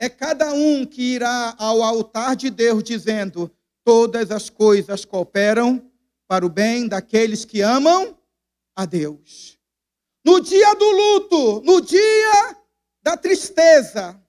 é 0.00 0.08
cada 0.08 0.52
um 0.52 0.84
que 0.84 1.14
irá 1.14 1.54
ao 1.58 1.80
altar 1.80 2.34
de 2.34 2.50
Deus 2.50 2.82
dizendo: 2.82 3.48
todas 3.84 4.32
as 4.32 4.50
coisas 4.50 5.04
cooperam 5.04 5.92
para 6.26 6.44
o 6.44 6.48
bem 6.48 6.88
daqueles 6.88 7.44
que 7.44 7.60
amam 7.60 8.18
a 8.74 8.84
Deus. 8.84 9.56
No 10.24 10.40
dia 10.40 10.74
do 10.74 10.90
luto, 10.90 11.60
no 11.60 11.80
dia 11.80 12.56
da 13.00 13.16
tristeza, 13.16 14.20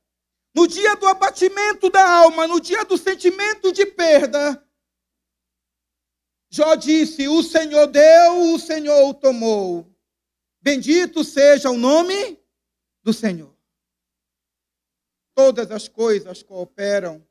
no 0.55 0.67
dia 0.67 0.95
do 0.95 1.07
abatimento 1.07 1.89
da 1.89 2.07
alma, 2.07 2.45
no 2.45 2.59
dia 2.59 2.85
do 2.85 2.95
sentimento 2.99 3.71
de 3.73 3.83
perda, 3.83 4.63
Jó 6.49 6.75
disse: 6.75 7.27
O 7.27 7.43
Senhor 7.43 7.87
deu, 7.87 8.53
o 8.53 8.59
Senhor 8.59 9.09
o 9.09 9.13
tomou. 9.13 9.85
Bendito 10.61 11.23
seja 11.23 11.69
o 11.69 11.77
nome 11.77 12.39
do 13.03 13.13
Senhor. 13.13 13.55
Todas 15.35 15.71
as 15.71 15.87
coisas 15.87 16.41
cooperam 16.41 17.25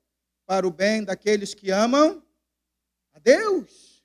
para 0.46 0.66
o 0.66 0.70
bem 0.70 1.02
daqueles 1.02 1.54
que 1.54 1.70
amam 1.70 2.24
a 3.12 3.18
Deus. 3.18 4.04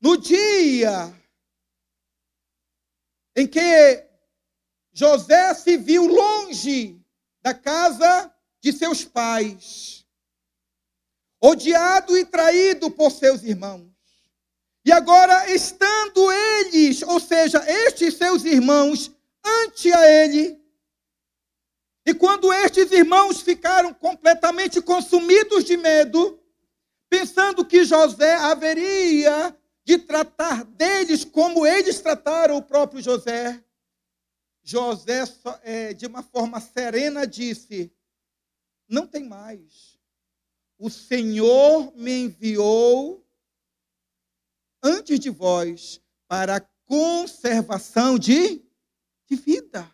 No 0.00 0.16
dia 0.16 1.12
em 3.34 3.46
que 3.46 4.06
José 4.92 5.52
se 5.52 5.76
viu 5.76 6.06
longe 6.06 6.98
da 7.42 7.52
casa 7.52 8.34
de 8.60 8.72
seus 8.72 9.04
pais, 9.04 10.05
odiado 11.40 12.16
e 12.16 12.24
traído 12.24 12.90
por 12.90 13.10
seus 13.10 13.42
irmãos. 13.42 13.90
E 14.84 14.92
agora, 14.92 15.50
estando 15.50 16.30
eles, 16.30 17.02
ou 17.02 17.18
seja, 17.18 17.58
estes 17.68 18.14
seus 18.14 18.44
irmãos, 18.44 19.10
ante 19.44 19.92
a 19.92 20.08
ele, 20.08 20.60
e 22.06 22.14
quando 22.14 22.52
estes 22.52 22.92
irmãos 22.92 23.40
ficaram 23.40 23.92
completamente 23.92 24.80
consumidos 24.80 25.64
de 25.64 25.76
medo, 25.76 26.40
pensando 27.08 27.64
que 27.64 27.84
José 27.84 28.34
haveria 28.34 29.56
de 29.84 29.98
tratar 29.98 30.64
deles 30.64 31.24
como 31.24 31.66
eles 31.66 32.00
trataram 32.00 32.56
o 32.56 32.62
próprio 32.62 33.02
José, 33.02 33.60
José, 34.62 35.24
é, 35.62 35.94
de 35.94 36.06
uma 36.06 36.22
forma 36.22 36.60
serena, 36.60 37.26
disse: 37.26 37.92
Não 38.88 39.06
tem 39.06 39.24
mais. 39.24 39.95
O 40.78 40.90
Senhor 40.90 41.94
me 41.96 42.24
enviou 42.24 43.26
antes 44.82 45.18
de 45.18 45.30
vós 45.30 46.00
para 46.28 46.60
conservação 46.84 48.18
de, 48.18 48.62
de 49.26 49.36
vida. 49.36 49.90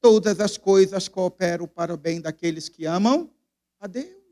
Todas 0.00 0.40
as 0.40 0.58
coisas 0.58 1.08
cooperam 1.08 1.66
para 1.66 1.94
o 1.94 1.96
bem 1.96 2.20
daqueles 2.20 2.68
que 2.68 2.84
amam 2.84 3.32
a 3.80 3.86
Deus. 3.86 4.22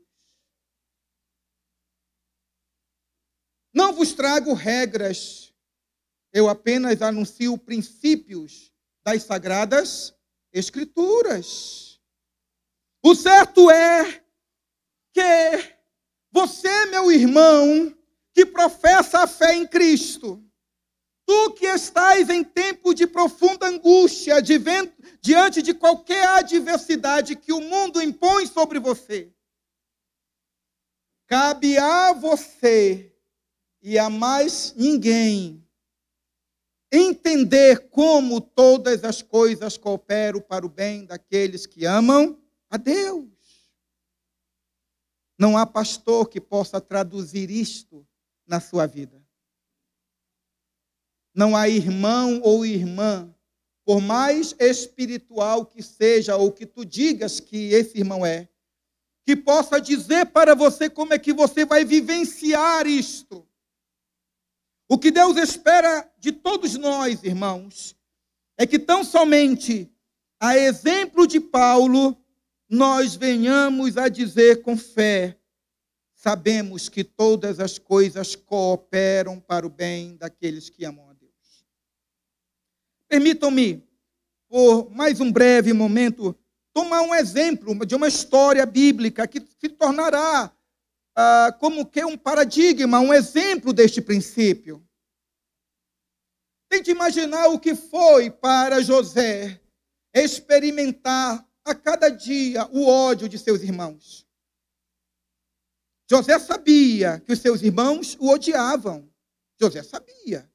Não 3.73 3.93
vos 3.93 4.13
trago 4.13 4.53
regras, 4.53 5.53
eu 6.33 6.49
apenas 6.49 7.01
anuncio 7.01 7.57
princípios 7.57 8.71
das 9.03 9.23
Sagradas 9.23 10.13
Escrituras. 10.53 11.99
O 13.01 13.15
certo 13.15 13.71
é 13.71 14.23
que 15.13 15.75
você, 16.31 16.85
meu 16.85 17.11
irmão, 17.11 17.95
que 18.33 18.45
professa 18.45 19.19
a 19.19 19.27
fé 19.27 19.53
em 19.55 19.67
Cristo, 19.67 20.43
tu 21.25 21.51
que 21.53 21.65
estás 21.65 22.29
em 22.29 22.43
tempo 22.43 22.93
de 22.93 23.05
profunda 23.05 23.67
angústia, 23.67 24.41
diante 25.21 25.61
de 25.61 25.73
qualquer 25.73 26.27
adversidade 26.27 27.35
que 27.35 27.53
o 27.53 27.61
mundo 27.61 28.01
impõe 28.01 28.47
sobre 28.47 28.79
você, 28.79 29.31
cabe 31.27 31.77
a 31.77 32.13
você 32.13 33.13
e 33.81 33.97
a 33.97 34.09
mais 34.09 34.73
ninguém 34.75 35.65
entender 36.91 37.89
como 37.89 38.41
todas 38.41 39.03
as 39.05 39.21
coisas 39.21 39.77
cooperam 39.77 40.41
para 40.41 40.65
o 40.65 40.69
bem 40.69 41.05
daqueles 41.05 41.65
que 41.65 41.85
amam 41.85 42.37
a 42.69 42.75
Deus. 42.75 43.30
Não 45.41 45.57
há 45.57 45.65
pastor 45.65 46.29
que 46.29 46.39
possa 46.39 46.79
traduzir 46.79 47.49
isto 47.49 48.07
na 48.45 48.59
sua 48.59 48.85
vida. 48.85 49.19
Não 51.33 51.57
há 51.57 51.67
irmão 51.67 52.39
ou 52.43 52.63
irmã, 52.63 53.33
por 53.83 53.99
mais 53.99 54.53
espiritual 54.59 55.65
que 55.65 55.81
seja 55.81 56.37
ou 56.37 56.51
que 56.51 56.67
tu 56.67 56.85
digas 56.85 57.39
que 57.39 57.73
esse 57.73 57.97
irmão 57.97 58.23
é, 58.23 58.47
que 59.25 59.35
possa 59.35 59.81
dizer 59.81 60.27
para 60.27 60.53
você 60.53 60.87
como 60.87 61.15
é 61.15 61.17
que 61.17 61.33
você 61.33 61.65
vai 61.65 61.83
vivenciar 61.83 62.85
isto. 62.85 63.43
O 64.87 64.95
que 64.95 65.09
Deus 65.09 65.37
espera 65.37 66.07
de 66.19 66.31
todos 66.31 66.75
nós, 66.75 67.23
irmãos, 67.23 67.95
é 68.59 68.67
que 68.67 68.77
tão 68.77 69.03
somente 69.03 69.91
a 70.39 70.55
exemplo 70.55 71.25
de 71.25 71.39
Paulo, 71.39 72.15
nós 72.71 73.15
venhamos 73.15 73.97
a 73.97 74.07
dizer 74.07 74.61
com 74.61 74.77
fé: 74.77 75.37
sabemos 76.15 76.87
que 76.87 77.03
todas 77.03 77.59
as 77.59 77.77
coisas 77.77 78.33
cooperam 78.33 79.41
para 79.41 79.67
o 79.67 79.69
bem 79.69 80.15
daqueles 80.15 80.69
que 80.69 80.85
amam 80.85 81.09
a 81.09 81.13
Deus. 81.13 81.65
Permitam-me, 83.09 83.85
por 84.47 84.89
mais 84.89 85.19
um 85.19 85.29
breve 85.29 85.73
momento, 85.73 86.33
tomar 86.73 87.01
um 87.01 87.13
exemplo 87.13 87.85
de 87.85 87.93
uma 87.93 88.07
história 88.07 88.65
bíblica 88.65 89.27
que 89.27 89.41
se 89.59 89.67
tornará 89.67 90.49
ah, 91.13 91.53
como 91.59 91.85
que 91.85 92.05
um 92.05 92.17
paradigma, 92.17 93.01
um 93.01 93.13
exemplo 93.13 93.73
deste 93.73 94.01
princípio. 94.01 94.81
Tente 96.69 96.89
imaginar 96.89 97.47
o 97.47 97.59
que 97.59 97.75
foi 97.75 98.31
para 98.31 98.81
José 98.81 99.59
experimentar 100.13 101.45
a 101.65 101.75
cada 101.75 102.09
dia 102.09 102.65
o 102.71 102.87
ódio 102.87 103.29
de 103.29 103.37
seus 103.37 103.61
irmãos. 103.61 104.27
José 106.09 106.37
sabia 106.39 107.19
que 107.21 107.31
os 107.31 107.39
seus 107.39 107.61
irmãos 107.61 108.17
o 108.19 108.29
odiavam. 108.29 109.09
José 109.59 109.81
sabia. 109.81 110.51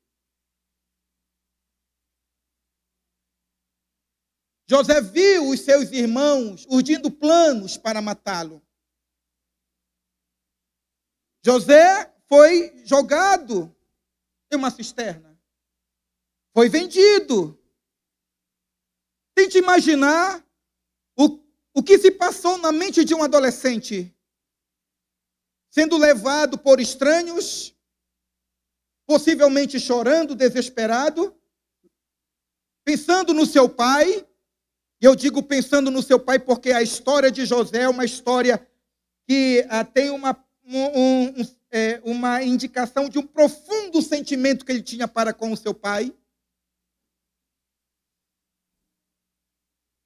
José 4.69 5.01
viu 5.01 5.49
os 5.49 5.61
seus 5.61 5.93
irmãos 5.93 6.67
urdindo 6.69 7.11
planos 7.11 7.77
para 7.77 8.03
matá-lo. 8.03 8.61
José 11.43 12.13
foi 12.29 12.85
jogado 12.85 13.75
em 14.53 14.57
uma 14.57 14.71
cisterna. 14.71 15.41
Foi 16.53 16.69
vendido. 16.69 17.59
Tente 19.35 19.57
imaginar 19.59 20.46
o, 21.77 21.83
que 21.83 21.99
se 21.99 22.11
passou 22.11 22.59
na 22.59 22.73
mente 22.73 23.05
de 23.05 23.15
um 23.15 23.23
adolescente 23.23 24.13
sendo 25.71 25.99
levado 25.99 26.57
por 26.57 26.81
estranhos, 26.81 27.75
possivelmente 29.07 29.79
chorando, 29.79 30.35
desesperado, 30.35 31.37
pensando 32.83 33.35
no 33.35 33.45
seu 33.45 33.69
pai. 33.69 34.27
E 35.01 35.05
eu 35.05 35.15
digo 35.15 35.43
pensando 35.43 35.91
no 35.91 36.03
seu 36.03 36.19
pai 36.19 36.39
porque 36.39 36.73
a 36.73 36.81
história 36.81 37.31
de 37.31 37.45
José 37.45 37.83
é 37.83 37.89
uma 37.89 38.07
história 38.07 38.67
que 39.29 39.67
ah, 39.69 39.85
tem 39.85 40.09
uma 40.09 40.43
um, 40.65 41.01
um, 41.01 41.35
é, 41.71 42.01
uma 42.05 42.43
indicação 42.43 43.09
de 43.09 43.19
um 43.19 43.27
profundo 43.27 44.03
sentimento 44.03 44.65
que 44.65 44.73
ele 44.73 44.83
tinha 44.83 45.07
para 45.07 45.33
com 45.33 45.53
o 45.53 45.57
seu 45.57 45.75
pai. 45.75 46.13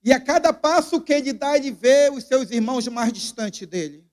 E 0.03 0.13
a 0.13 0.21
cada 0.21 0.53
passo 0.53 1.01
que 1.01 1.13
ele 1.13 1.33
dá, 1.33 1.57
ele 1.57 1.71
vê 1.71 2.11
os 2.11 2.25
seus 2.25 2.51
irmãos 2.51 2.89
mais 2.89 3.13
distantes 3.13 3.67
dele. 3.67 4.09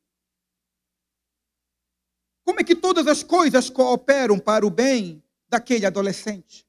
Como 2.44 2.60
é 2.60 2.64
que 2.64 2.76
todas 2.76 3.08
as 3.08 3.24
coisas 3.24 3.70
cooperam 3.70 4.40
para 4.40 4.66
o 4.66 4.70
bem 4.70 5.24
daquele 5.50 5.86
adolescente? 5.86 6.68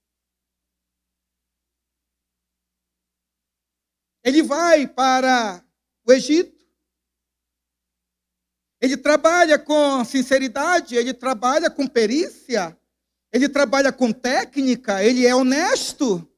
Ele 4.24 4.42
vai 4.42 4.86
para 4.86 5.64
o 6.04 6.12
Egito, 6.12 6.58
ele 8.80 8.96
trabalha 8.96 9.58
com 9.58 10.04
sinceridade, 10.04 10.94
ele 10.94 11.12
trabalha 11.12 11.70
com 11.70 11.86
perícia, 11.86 12.78
ele 13.32 13.48
trabalha 13.48 13.92
com 13.92 14.12
técnica, 14.12 15.02
ele 15.02 15.26
é 15.26 15.34
honesto. 15.34 16.28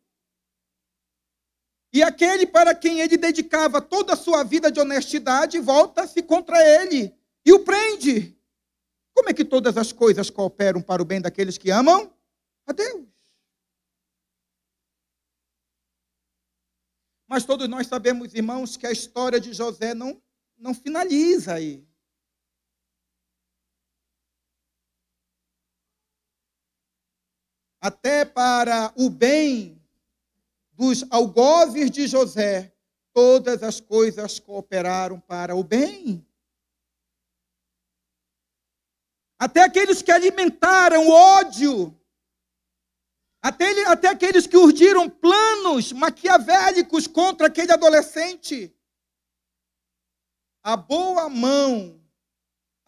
E 1.92 2.02
aquele 2.02 2.46
para 2.46 2.74
quem 2.74 3.00
ele 3.00 3.16
dedicava 3.16 3.80
toda 3.80 4.12
a 4.12 4.16
sua 4.16 4.44
vida 4.44 4.70
de 4.70 4.78
honestidade 4.78 5.58
volta-se 5.58 6.22
contra 6.22 6.56
ele 6.58 7.14
e 7.44 7.52
o 7.52 7.64
prende. 7.64 8.38
Como 9.12 9.28
é 9.28 9.34
que 9.34 9.44
todas 9.44 9.76
as 9.76 9.92
coisas 9.92 10.30
cooperam 10.30 10.80
para 10.80 11.02
o 11.02 11.04
bem 11.04 11.20
daqueles 11.20 11.58
que 11.58 11.70
amam 11.70 12.12
a 12.66 12.72
Deus? 12.72 13.08
Mas 17.26 17.44
todos 17.44 17.68
nós 17.68 17.86
sabemos, 17.86 18.34
irmãos, 18.34 18.76
que 18.76 18.86
a 18.86 18.92
história 18.92 19.40
de 19.40 19.52
José 19.52 19.94
não, 19.94 20.20
não 20.56 20.74
finaliza 20.74 21.54
aí. 21.54 21.84
até 27.80 28.24
para 28.24 28.92
o 28.94 29.08
bem 29.08 29.79
dos 30.80 31.04
algozes 31.10 31.90
de 31.90 32.06
José, 32.06 32.74
todas 33.12 33.62
as 33.62 33.78
coisas 33.82 34.40
cooperaram 34.40 35.20
para 35.20 35.54
o 35.54 35.62
bem. 35.62 36.26
Até 39.38 39.60
aqueles 39.60 40.00
que 40.00 40.10
alimentaram 40.10 41.06
o 41.06 41.10
ódio, 41.10 41.94
até, 43.42 43.84
até 43.88 44.08
aqueles 44.08 44.46
que 44.46 44.56
urdiram 44.56 45.06
planos 45.06 45.92
maquiavélicos 45.92 47.06
contra 47.06 47.48
aquele 47.48 47.72
adolescente. 47.72 48.74
A 50.62 50.78
boa 50.78 51.28
mão 51.28 52.00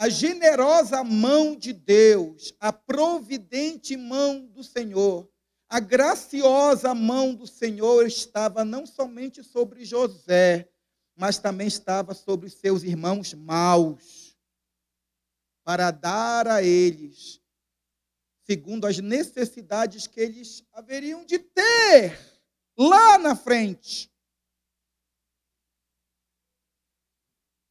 a 0.02 0.08
generosa 0.08 1.04
mão 1.04 1.54
de 1.54 1.72
Deus, 1.72 2.52
a 2.58 2.72
providente 2.72 3.96
mão 3.96 4.44
do 4.46 4.64
Senhor, 4.64 5.31
a 5.72 5.80
graciosa 5.80 6.94
mão 6.94 7.34
do 7.34 7.46
Senhor 7.46 8.06
estava 8.06 8.62
não 8.62 8.84
somente 8.84 9.42
sobre 9.42 9.86
José, 9.86 10.70
mas 11.16 11.38
também 11.38 11.66
estava 11.66 12.12
sobre 12.12 12.50
seus 12.50 12.82
irmãos 12.82 13.32
maus, 13.32 14.36
para 15.64 15.90
dar 15.90 16.46
a 16.46 16.62
eles, 16.62 17.40
segundo 18.42 18.86
as 18.86 18.98
necessidades 18.98 20.06
que 20.06 20.20
eles 20.20 20.62
haveriam 20.74 21.24
de 21.24 21.38
ter 21.38 22.20
lá 22.76 23.16
na 23.16 23.34
frente. 23.34 24.12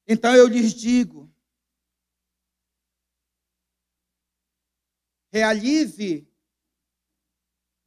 Então 0.07 0.35
eu 0.35 0.47
lhes 0.47 0.73
digo, 0.73 1.31
realize 5.31 6.30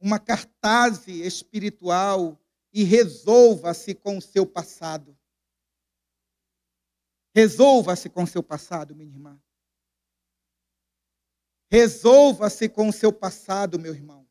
uma 0.05 0.19
cartaz 0.19 1.07
espiritual 1.07 2.39
e 2.71 2.83
resolva-se 2.83 3.95
com 3.95 4.19
o 4.19 4.21
seu 4.21 4.45
passado. 4.45 5.17
Resolva-se 7.33 8.07
com 8.07 8.21
o 8.21 8.27
seu 8.27 8.43
passado, 8.43 8.95
minha 8.95 9.09
irmã. 9.09 9.41
Resolva-se 11.71 12.69
com 12.69 12.87
o 12.87 12.93
seu 12.93 13.11
passado, 13.11 13.79
meu 13.79 13.95
irmão. 13.95 14.29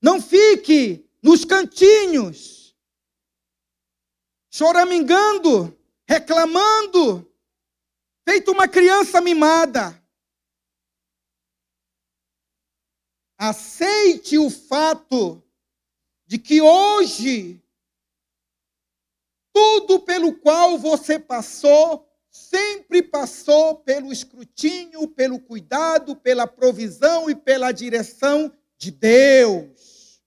Não 0.00 0.22
fique 0.22 1.04
nos 1.20 1.44
cantinhos, 1.44 2.76
choramingando, 4.48 5.76
reclamando, 6.08 7.28
feito 8.24 8.52
uma 8.52 8.68
criança 8.68 9.20
mimada. 9.20 10.00
Aceite 13.38 14.38
o 14.38 14.48
fato 14.48 15.42
de 16.26 16.38
que 16.38 16.60
hoje 16.60 17.62
tudo 19.52 20.00
pelo 20.00 20.34
qual 20.38 20.78
você 20.78 21.18
passou 21.18 22.06
sempre 22.30 23.02
passou 23.02 23.76
pelo 23.76 24.12
escrutínio, 24.12 25.08
pelo 25.08 25.40
cuidado, 25.40 26.14
pela 26.14 26.46
provisão 26.46 27.30
e 27.30 27.34
pela 27.34 27.72
direção 27.72 28.52
de 28.78 28.90
Deus. 28.90 30.20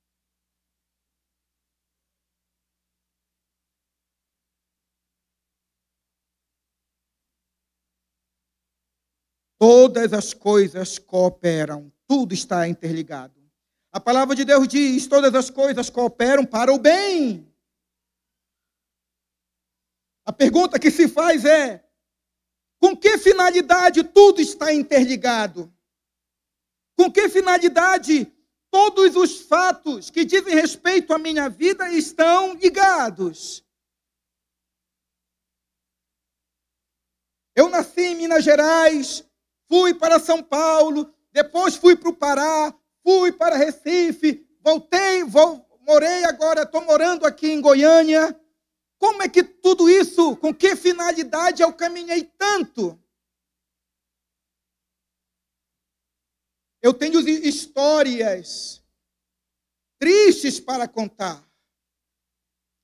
Todas 9.60 10.14
as 10.14 10.34
coisas 10.34 10.98
cooperam 10.98 11.92
tudo 12.10 12.34
está 12.34 12.68
interligado. 12.68 13.40
A 13.92 14.00
palavra 14.00 14.36
de 14.36 14.44
Deus 14.44 14.68
diz: 14.68 15.06
todas 15.06 15.34
as 15.36 15.52
coisas 15.52 15.92
cooperam 15.92 16.44
para 16.44 16.74
o 16.74 16.80
bem. 16.80 17.48
A 20.26 20.34
pergunta 20.34 20.80
que 20.80 20.90
se 20.90 21.08
faz 21.08 21.46
é: 21.46 21.88
com 22.80 22.98
que 22.98 23.20
finalidade 23.20 24.04
tudo 24.04 24.42
está 24.42 24.74
interligado? 24.74 25.72
Com 26.98 27.12
que 27.12 27.30
finalidade 27.30 28.26
todos 28.72 29.16
os 29.16 29.42
fatos 29.42 30.10
que 30.10 30.26
dizem 30.26 30.56
respeito 30.56 31.14
à 31.14 31.20
minha 31.20 31.48
vida 31.48 31.92
estão 31.92 32.56
ligados? 32.56 33.64
Eu 37.56 37.70
nasci 37.70 38.02
em 38.02 38.16
Minas 38.16 38.44
Gerais, 38.44 39.24
fui 39.68 39.94
para 39.94 40.20
São 40.20 40.42
Paulo, 40.42 41.14
depois 41.32 41.76
fui 41.76 41.96
para 41.96 42.10
o 42.10 42.16
Pará, 42.16 42.74
fui 43.04 43.32
para 43.32 43.58
Recife, 43.58 44.48
voltei, 44.62 45.24
vou, 45.24 45.66
morei 45.82 46.24
agora, 46.26 46.64
estou 46.64 46.84
morando 46.84 47.26
aqui 47.26 47.48
em 47.48 47.62
Goiânia. 47.62 48.40
Como 48.98 49.24
é 49.24 49.30
que 49.30 49.44
tudo 49.44 49.90
isso, 49.90 50.36
com 50.38 50.54
que 50.54 50.76
finalidade 50.76 51.62
eu 51.62 51.72
caminhei 51.74 52.24
tanto? 52.38 53.00
Eu 56.82 56.94
tenho 56.94 57.20
histórias 57.20 58.82
tristes 60.00 60.60
para 60.60 60.88
contar. 60.88 61.44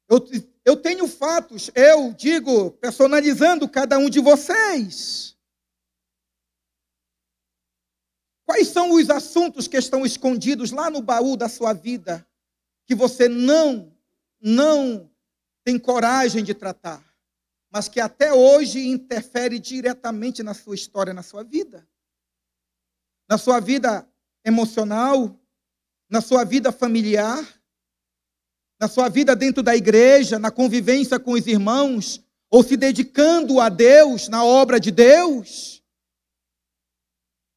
Eu, 0.08 0.26
eu 0.64 0.78
tenho 0.78 1.08
fatos, 1.08 1.72
eu 1.74 2.14
digo, 2.14 2.72
personalizando 2.72 3.68
cada 3.68 3.98
um 3.98 4.10
de 4.10 4.20
vocês. 4.20 5.35
Quais 8.46 8.68
são 8.68 8.94
os 8.94 9.10
assuntos 9.10 9.68
que 9.68 9.78
estão 9.78 10.06
escondidos 10.06 10.72
lá 10.72 10.90
no 10.90 11.02
baú 11.02 11.36
da 11.36 11.50
sua 11.50 11.74
vida 11.74 12.26
que 12.86 12.94
você 12.94 13.28
não 13.28 13.92
não 14.40 15.10
tem 15.64 15.80
coragem 15.80 16.44
de 16.44 16.54
tratar, 16.54 17.04
mas 17.72 17.90
que 17.90 18.00
até 18.00 18.32
hoje 18.32 18.88
interfere 18.88 19.58
diretamente 19.58 20.44
na 20.44 20.54
sua 20.54 20.76
história, 20.76 21.12
na 21.12 21.24
sua 21.24 21.44
vida? 21.44 21.88
Na 23.28 23.40
sua 23.40 23.60
vida 23.60 24.08
emocional, 24.46 25.36
na 26.08 26.22
sua 26.22 26.44
vida 26.44 26.72
familiar, 26.72 27.44
na 28.80 28.88
sua 28.88 29.10
vida 29.10 29.36
dentro 29.36 29.64
da 29.64 29.76
igreja, 29.76 30.38
na 30.38 30.52
convivência 30.52 31.20
com 31.20 31.32
os 31.32 31.48
irmãos, 31.48 32.24
ou 32.52 32.64
se 32.64 32.78
dedicando 32.78 33.60
a 33.60 33.70
Deus, 33.70 34.30
na 34.30 34.44
obra 34.44 34.80
de 34.80 34.92
Deus? 34.92 35.75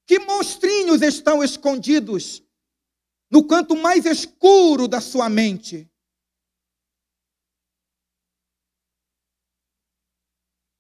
Que 0.08 0.18
monstrinhos 0.20 1.02
estão 1.02 1.44
escondidos 1.44 2.42
no 3.30 3.46
canto 3.46 3.76
mais 3.76 4.06
escuro 4.06 4.88
da 4.88 5.02
sua 5.02 5.28
mente? 5.28 5.86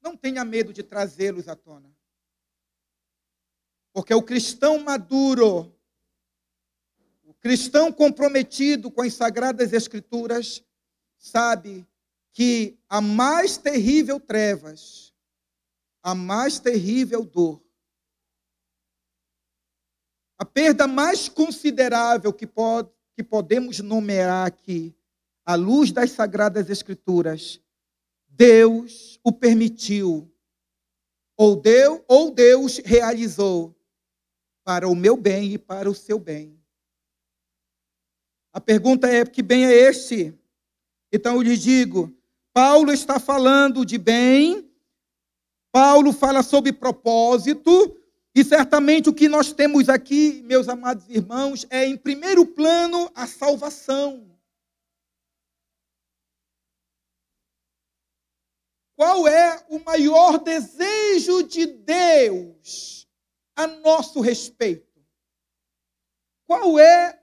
Não 0.00 0.16
tenha 0.16 0.42
medo 0.46 0.72
de 0.72 0.82
trazê-los 0.82 1.46
à 1.46 1.54
tona. 1.54 1.94
Porque 3.92 4.14
o 4.14 4.22
cristão 4.22 4.78
maduro, 4.78 5.78
o 7.24 7.34
cristão 7.34 7.92
comprometido 7.92 8.90
com 8.90 9.02
as 9.02 9.12
sagradas 9.12 9.74
escrituras, 9.74 10.64
sabe 11.18 11.86
que 12.32 12.78
a 12.88 13.02
mais 13.02 13.58
terrível 13.58 14.18
trevas, 14.18 15.12
a 16.02 16.14
mais 16.14 16.58
terrível 16.58 17.26
dor, 17.26 17.67
a 20.38 20.44
perda 20.44 20.86
mais 20.86 21.28
considerável 21.28 22.32
que, 22.32 22.48
que 23.14 23.24
podemos 23.24 23.80
nomear 23.80 24.46
aqui, 24.46 24.94
à 25.44 25.56
luz 25.56 25.90
das 25.90 26.12
Sagradas 26.12 26.70
Escrituras, 26.70 27.60
Deus 28.28 29.18
o 29.24 29.32
permitiu, 29.32 30.32
ou 31.36 31.56
Deus, 31.56 32.00
ou 32.06 32.30
Deus 32.30 32.78
realizou 32.84 33.74
para 34.62 34.86
o 34.86 34.94
meu 34.94 35.16
bem 35.16 35.54
e 35.54 35.58
para 35.58 35.90
o 35.90 35.94
seu 35.94 36.18
bem. 36.18 36.56
A 38.52 38.60
pergunta 38.60 39.08
é: 39.08 39.24
que 39.24 39.42
bem 39.42 39.66
é 39.66 39.72
este? 39.72 40.32
Então 41.12 41.36
eu 41.36 41.42
lhes 41.42 41.60
digo: 41.60 42.14
Paulo 42.52 42.92
está 42.92 43.18
falando 43.18 43.84
de 43.84 43.98
bem, 43.98 44.70
Paulo 45.72 46.12
fala 46.12 46.42
sobre 46.42 46.72
propósito, 46.72 47.97
e 48.38 48.44
certamente 48.44 49.08
o 49.08 49.12
que 49.12 49.28
nós 49.28 49.52
temos 49.52 49.88
aqui, 49.88 50.42
meus 50.44 50.68
amados 50.68 51.08
irmãos, 51.08 51.66
é 51.70 51.84
em 51.84 51.96
primeiro 51.96 52.46
plano 52.46 53.10
a 53.12 53.26
salvação. 53.26 54.38
Qual 58.94 59.26
é 59.26 59.66
o 59.68 59.80
maior 59.80 60.38
desejo 60.38 61.42
de 61.42 61.66
Deus 61.66 63.08
a 63.56 63.66
nosso 63.66 64.20
respeito? 64.20 65.04
Qual 66.46 66.78
é 66.78 67.20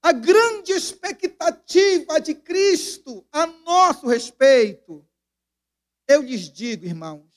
a 0.00 0.12
grande 0.12 0.70
expectativa 0.70 2.20
de 2.20 2.36
Cristo 2.36 3.26
a 3.32 3.46
nosso 3.46 4.06
respeito? 4.06 5.04
Eu 6.06 6.22
lhes 6.22 6.48
digo, 6.52 6.86
irmãos, 6.86 7.27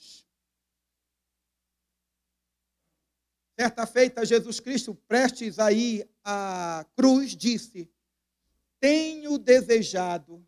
Certa 3.62 3.86
feita, 3.86 4.26
Jesus 4.26 4.60
Cristo, 4.60 4.96
prestes 5.08 5.60
a 5.60 5.72
ir 5.72 6.10
à 6.26 6.84
cruz, 6.96 7.36
disse: 7.36 7.88
Tenho 8.80 9.38
desejado 9.38 10.44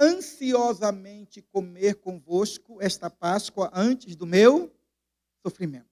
ansiosamente 0.00 1.42
comer 1.42 1.96
convosco 1.96 2.80
esta 2.80 3.10
Páscoa 3.10 3.70
antes 3.74 4.16
do 4.16 4.24
meu 4.24 4.74
sofrimento. 5.42 5.84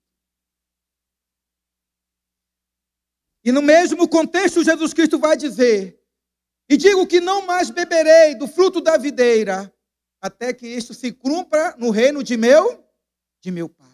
E 3.45 3.53
no 3.53 3.61
mesmo 3.61 4.09
contexto, 4.09 4.65
Jesus 4.65 4.95
Cristo 4.95 5.19
vai 5.19 5.37
dizer: 5.37 6.03
E 6.67 6.79
digo 6.79 7.07
que 7.07 7.21
não 7.21 7.45
mais 7.45 7.69
beberei 7.69 8.35
do 8.37 8.49
fruto 8.49 8.81
da 8.81 8.97
videira, 8.97 9.71
até 10.19 10.55
que 10.55 10.67
isto 10.67 10.95
se 10.95 11.13
cumpra 11.13 11.77
no 11.77 11.91
reino 11.91 12.23
de 12.23 12.39
meu, 12.39 12.83
de 13.43 13.51
meu 13.51 13.69
Pai. 13.69 13.94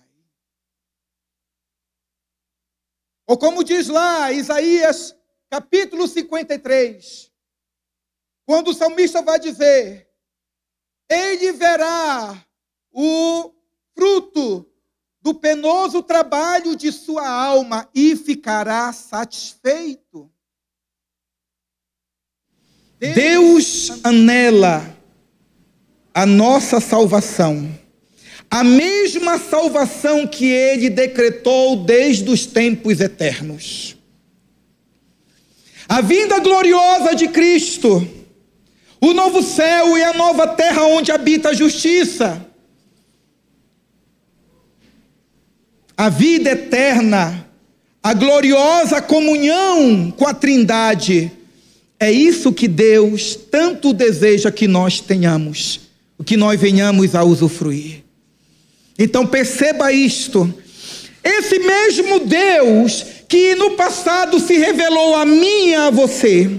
Ou 3.31 3.39
como 3.39 3.63
diz 3.63 3.87
lá 3.87 4.33
Isaías 4.33 5.15
capítulo 5.49 6.09
53, 6.09 7.31
quando 8.45 8.73
o 8.73 8.75
salmista 8.75 9.23
vai 9.23 9.39
dizer: 9.39 10.11
Ele 11.09 11.53
verá 11.53 12.45
o 12.91 13.53
fruto 13.95 14.69
do 15.23 15.33
penoso 15.33 16.03
trabalho 16.03 16.75
de 16.75 16.91
sua 16.91 17.25
alma 17.29 17.89
e 17.95 18.17
ficará 18.17 18.93
satisfeito. 18.93 20.29
Deus 22.99 24.05
anela 24.05 24.83
a 26.13 26.27
nossa 26.27 26.81
salvação 26.81 27.80
a 28.51 28.65
mesma 28.65 29.39
salvação 29.39 30.27
que 30.27 30.47
ele 30.47 30.91
decretou 30.91 31.77
desde 31.77 32.29
os 32.29 32.45
tempos 32.47 33.01
eternos. 33.01 33.97
A 35.89 36.01
vinda 36.01 36.41
gloriosa 36.41 37.15
de 37.15 37.29
Cristo, 37.29 38.07
o 39.01 39.13
novo 39.15 39.41
céu 39.41 39.97
e 39.97 40.03
a 40.03 40.13
nova 40.13 40.49
terra 40.49 40.85
onde 40.85 41.13
habita 41.13 41.51
a 41.51 41.55
justiça, 41.55 42.45
a 45.97 46.09
vida 46.09 46.51
eterna, 46.51 47.47
a 48.03 48.15
gloriosa 48.15 49.01
comunhão 49.01 50.11
com 50.11 50.27
a 50.27 50.35
Trindade, 50.35 51.31
é 52.01 52.11
isso 52.11 52.53
que 52.53 52.67
Deus 52.67 53.37
tanto 53.37 53.93
deseja 53.93 54.51
que 54.51 54.67
nós 54.67 55.01
tenhamos, 55.01 55.81
que 56.25 56.37
nós 56.37 56.59
venhamos 56.59 57.15
a 57.15 57.23
usufruir. 57.23 58.10
Então 59.01 59.27
perceba 59.27 59.91
isto. 59.91 60.53
Esse 61.25 61.59
mesmo 61.59 62.21
Deus 62.21 63.07
que 63.27 63.55
no 63.55 63.71
passado 63.71 64.39
se 64.39 64.59
revelou 64.59 65.15
a 65.15 65.25
mim 65.25 65.69
e 65.69 65.75
a 65.75 65.89
você, 65.89 66.51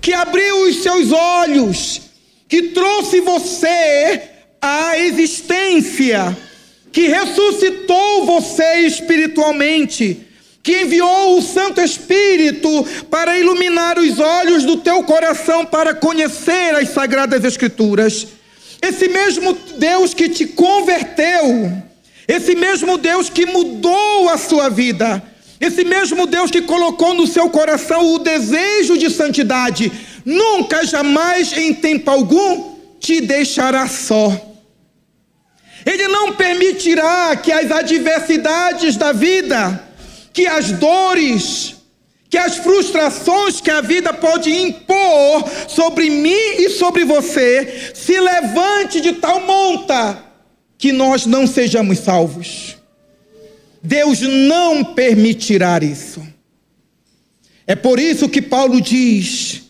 que 0.00 0.12
abriu 0.12 0.62
os 0.62 0.82
seus 0.82 1.12
olhos, 1.12 2.00
que 2.48 2.70
trouxe 2.70 3.20
você 3.20 4.20
à 4.60 4.98
existência, 4.98 6.36
que 6.90 7.06
ressuscitou 7.06 8.26
você 8.26 8.78
espiritualmente, 8.80 10.26
que 10.64 10.82
enviou 10.82 11.38
o 11.38 11.42
Santo 11.42 11.80
Espírito 11.80 12.68
para 13.08 13.38
iluminar 13.38 13.96
os 13.96 14.18
olhos 14.18 14.64
do 14.64 14.78
teu 14.78 15.04
coração 15.04 15.64
para 15.64 15.94
conhecer 15.94 16.74
as 16.74 16.88
sagradas 16.88 17.44
Escrituras. 17.44 18.26
Esse 18.88 19.08
mesmo 19.08 19.52
Deus 19.78 20.14
que 20.14 20.28
te 20.28 20.46
converteu, 20.46 21.72
esse 22.28 22.54
mesmo 22.54 22.96
Deus 22.96 23.28
que 23.28 23.44
mudou 23.44 24.28
a 24.28 24.38
sua 24.38 24.68
vida, 24.68 25.22
esse 25.60 25.84
mesmo 25.84 26.26
Deus 26.26 26.50
que 26.50 26.62
colocou 26.62 27.14
no 27.14 27.26
seu 27.26 27.48
coração 27.50 28.14
o 28.14 28.18
desejo 28.18 28.96
de 28.96 29.10
santidade, 29.10 29.90
nunca, 30.24 30.84
jamais, 30.84 31.52
em 31.56 31.74
tempo 31.74 32.10
algum, 32.10 32.76
te 33.00 33.20
deixará 33.20 33.88
só. 33.88 34.30
Ele 35.84 36.08
não 36.08 36.32
permitirá 36.34 37.36
que 37.36 37.50
as 37.50 37.70
adversidades 37.70 38.96
da 38.96 39.12
vida, 39.12 39.82
que 40.32 40.46
as 40.46 40.72
dores, 40.72 41.75
que 42.28 42.36
as 42.36 42.56
frustrações 42.56 43.60
que 43.60 43.70
a 43.70 43.80
vida 43.80 44.12
pode 44.12 44.50
impor 44.50 45.44
sobre 45.68 46.10
mim 46.10 46.56
e 46.58 46.70
sobre 46.70 47.04
você 47.04 47.92
se 47.94 48.18
levante 48.18 49.00
de 49.00 49.12
tal 49.14 49.40
monta 49.40 50.22
que 50.76 50.92
nós 50.92 51.24
não 51.24 51.46
sejamos 51.46 51.98
salvos. 52.00 52.76
Deus 53.82 54.20
não 54.20 54.82
permitirá 54.82 55.78
isso. 55.82 56.26
É 57.66 57.74
por 57.74 57.98
isso 57.98 58.28
que 58.28 58.42
Paulo 58.42 58.80
diz 58.80 59.62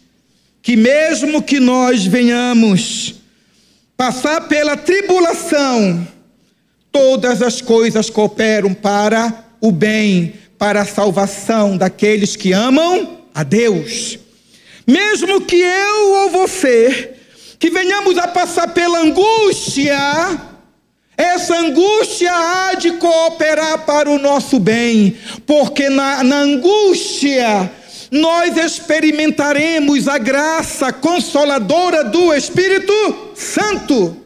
que, 0.63 0.77
mesmo 0.77 1.43
que 1.43 1.61
nós 1.61 2.05
venhamos 2.05 3.15
passar 3.97 4.49
pela 4.49 4.77
tribulação, 4.77 6.07
todas 6.91 7.43
as 7.43 7.61
coisas 7.61 8.11
cooperam 8.11 8.75
para 8.75 9.45
o 9.61 9.71
bem 9.71 10.35
para 10.59 10.83
a 10.83 10.87
salvação 10.87 11.77
daqueles 11.77 12.37
que 12.37 12.53
amam 12.53 13.19
a 13.35 13.43
Deus. 13.43 14.19
Mesmo 14.87 15.41
que 15.41 15.57
eu 15.57 16.13
ou 16.23 16.31
você, 16.31 17.15
que 17.59 17.71
venhamos 17.71 18.17
a 18.19 18.29
passar 18.29 18.69
pela 18.69 19.01
angústia, 19.01 19.97
essa 21.17 21.57
angústia 21.57 22.31
há 22.33 22.75
de 22.75 22.93
cooperar 22.93 23.85
para 23.87 24.11
o 24.11 24.19
nosso 24.19 24.59
bem, 24.59 25.17
porque 25.47 25.89
na, 25.89 26.23
na 26.23 26.37
angústia 26.41 27.71
nós 28.11 28.57
experimentaremos 28.57 30.07
a 30.07 30.19
graça 30.19 30.93
consoladora 30.93 32.05
do 32.05 32.33
Espírito 32.33 32.93
Santo 33.35 34.26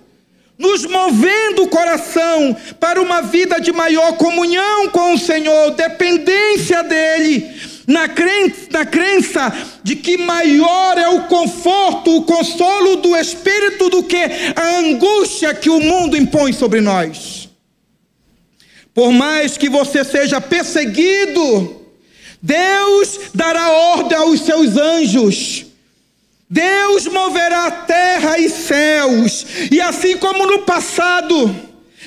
nos 0.61 0.85
movendo 0.85 1.63
o 1.63 1.69
coração 1.69 2.55
para 2.79 3.01
uma 3.01 3.23
vida 3.23 3.59
de 3.59 3.73
maior 3.73 4.13
comunhão 4.19 4.91
com 4.91 5.15
o 5.15 5.19
Senhor, 5.19 5.71
dependência 5.71 6.83
dEle, 6.83 7.51
na 7.87 8.07
crença, 8.07 8.69
na 8.71 8.85
crença 8.85 9.53
de 9.83 9.97
que 9.97 10.19
maior 10.19 10.99
é 10.99 11.09
o 11.09 11.23
conforto, 11.23 12.15
o 12.15 12.25
consolo 12.25 12.97
do 12.97 13.17
Espírito 13.17 13.89
do 13.89 14.03
que 14.03 14.23
a 14.55 14.79
angústia 14.81 15.55
que 15.55 15.71
o 15.71 15.81
mundo 15.81 16.15
impõe 16.15 16.53
sobre 16.53 16.83
nós. 16.83 17.49
Por 18.93 19.11
mais 19.13 19.57
que 19.57 19.71
você 19.71 20.05
seja 20.05 20.43
perseguido, 20.43 21.87
Deus 22.43 23.19
dará 23.35 23.71
ordem 23.71 24.19
aos 24.19 24.41
seus 24.43 24.77
anjos 24.77 25.70
Deus 26.51 27.07
moverá 27.07 27.71
terra 27.71 28.37
e 28.37 28.49
céus, 28.49 29.47
e 29.71 29.81
assim 29.81 30.17
como 30.17 30.45
no 30.47 30.63
passado, 30.63 31.55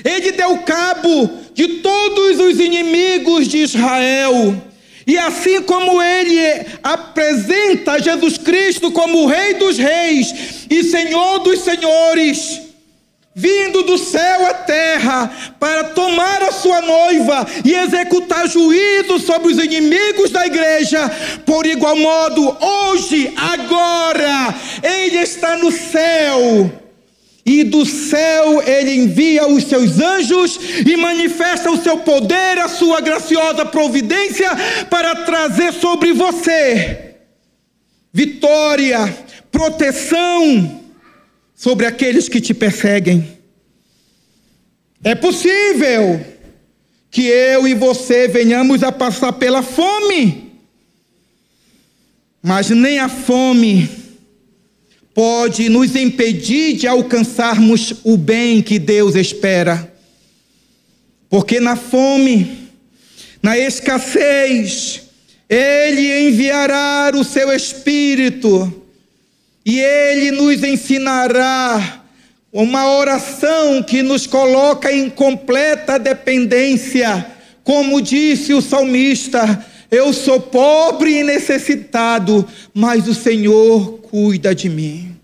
ele 0.04 0.34
deu 0.34 0.58
cabo 0.58 1.30
de 1.54 1.80
todos 1.80 2.42
os 2.42 2.60
inimigos 2.60 3.48
de 3.48 3.60
Israel, 3.60 4.62
e 5.08 5.18
assim 5.18 5.62
como 5.62 6.02
ele 6.02 6.66
apresenta 6.84 8.02
Jesus 8.02 8.38
Cristo 8.38 8.92
como 8.92 9.28
Rei 9.28 9.54
dos 9.54 9.78
Reis 9.78 10.66
e 10.70 10.84
Senhor 10.84 11.40
dos 11.40 11.62
Senhores, 11.62 12.62
vindo 13.36 13.84
do 13.84 13.98
céu 13.98 14.46
à 14.46 14.54
terra 14.54 15.32
para 15.60 15.86
tomar 15.86 16.44
a 16.44 16.52
sua 16.52 16.82
noiva 16.82 17.48
e 17.66 17.74
executar 17.74 18.48
juízo 18.48 19.20
sobre 19.20 19.54
os 19.54 19.58
inimigos 19.64 20.30
da 20.30 20.46
igreja. 20.46 21.10
Por 21.46 21.66
igual 21.66 21.96
modo, 21.96 22.58
hoje, 22.62 23.34
agora, 23.36 24.54
Ele 24.82 25.18
está 25.18 25.58
no 25.58 25.72
céu. 25.72 26.72
E 27.46 27.66
do 27.66 27.86
céu 27.86 28.64
ele 28.66 28.96
envia 28.96 29.46
os 29.46 29.66
seus 29.66 30.00
anjos 30.00 30.58
e 30.88 30.96
manifesta 30.96 31.70
o 31.70 31.84
seu 31.84 31.98
poder, 31.98 32.58
a 32.58 32.70
sua 32.70 33.02
graciosa 33.02 33.66
providência 33.66 34.50
para 34.90 35.14
trazer 35.26 35.74
sobre 35.74 36.14
você 36.14 37.14
vitória, 38.14 39.18
proteção, 39.52 40.83
sobre 41.64 41.86
aqueles 41.86 42.28
que 42.28 42.42
te 42.42 42.54
perseguem. 42.54 43.26
É 45.02 45.16
possível 45.16 46.20
que 47.10 47.22
eu 47.22 47.66
e 47.66 47.74
você 47.74 48.28
venhamos 48.28 48.84
a 48.84 48.92
passar 48.92 49.32
pela 49.32 49.64
fome, 49.64 50.52
mas 52.42 52.70
nem 52.70 53.00
a 53.00 53.08
fome 53.08 53.90
pode 55.14 55.70
nos 55.70 55.96
impedir 55.96 56.76
de 56.76 56.86
alcançarmos 56.86 57.94
o 58.04 58.18
bem 58.18 58.62
que 58.62 58.78
Deus 58.78 59.16
espera. 59.16 59.90
Porque 61.30 61.62
na 61.62 61.78
fome, 61.78 62.72
na 63.42 63.58
escassez, 63.58 65.04
Ele 65.48 66.28
enviará 66.28 67.14
o 67.16 67.24
seu 67.24 67.54
Espírito 67.54 68.83
e 69.66 69.80
ele 69.80 70.32
nos 70.32 70.64
ensinará 70.64 72.02
uma 72.52 72.98
oração 72.98 73.82
que 73.82 74.02
nos 74.04 74.28
coloca 74.28 74.92
em 74.92 75.10
completa 75.10 75.98
dependência. 75.98 77.26
Como 77.64 78.02
disse 78.02 78.54
o 78.54 78.62
salmista, 78.62 79.66
eu 79.90 80.12
sou 80.14 80.40
pobre 80.40 81.20
e 81.20 81.24
necessitado, 81.24 82.48
mas 82.74 83.08
o 83.08 83.14
Senhor 83.14 84.00
cuida 84.04 84.54
de 84.54 84.70
mim. 84.70 85.16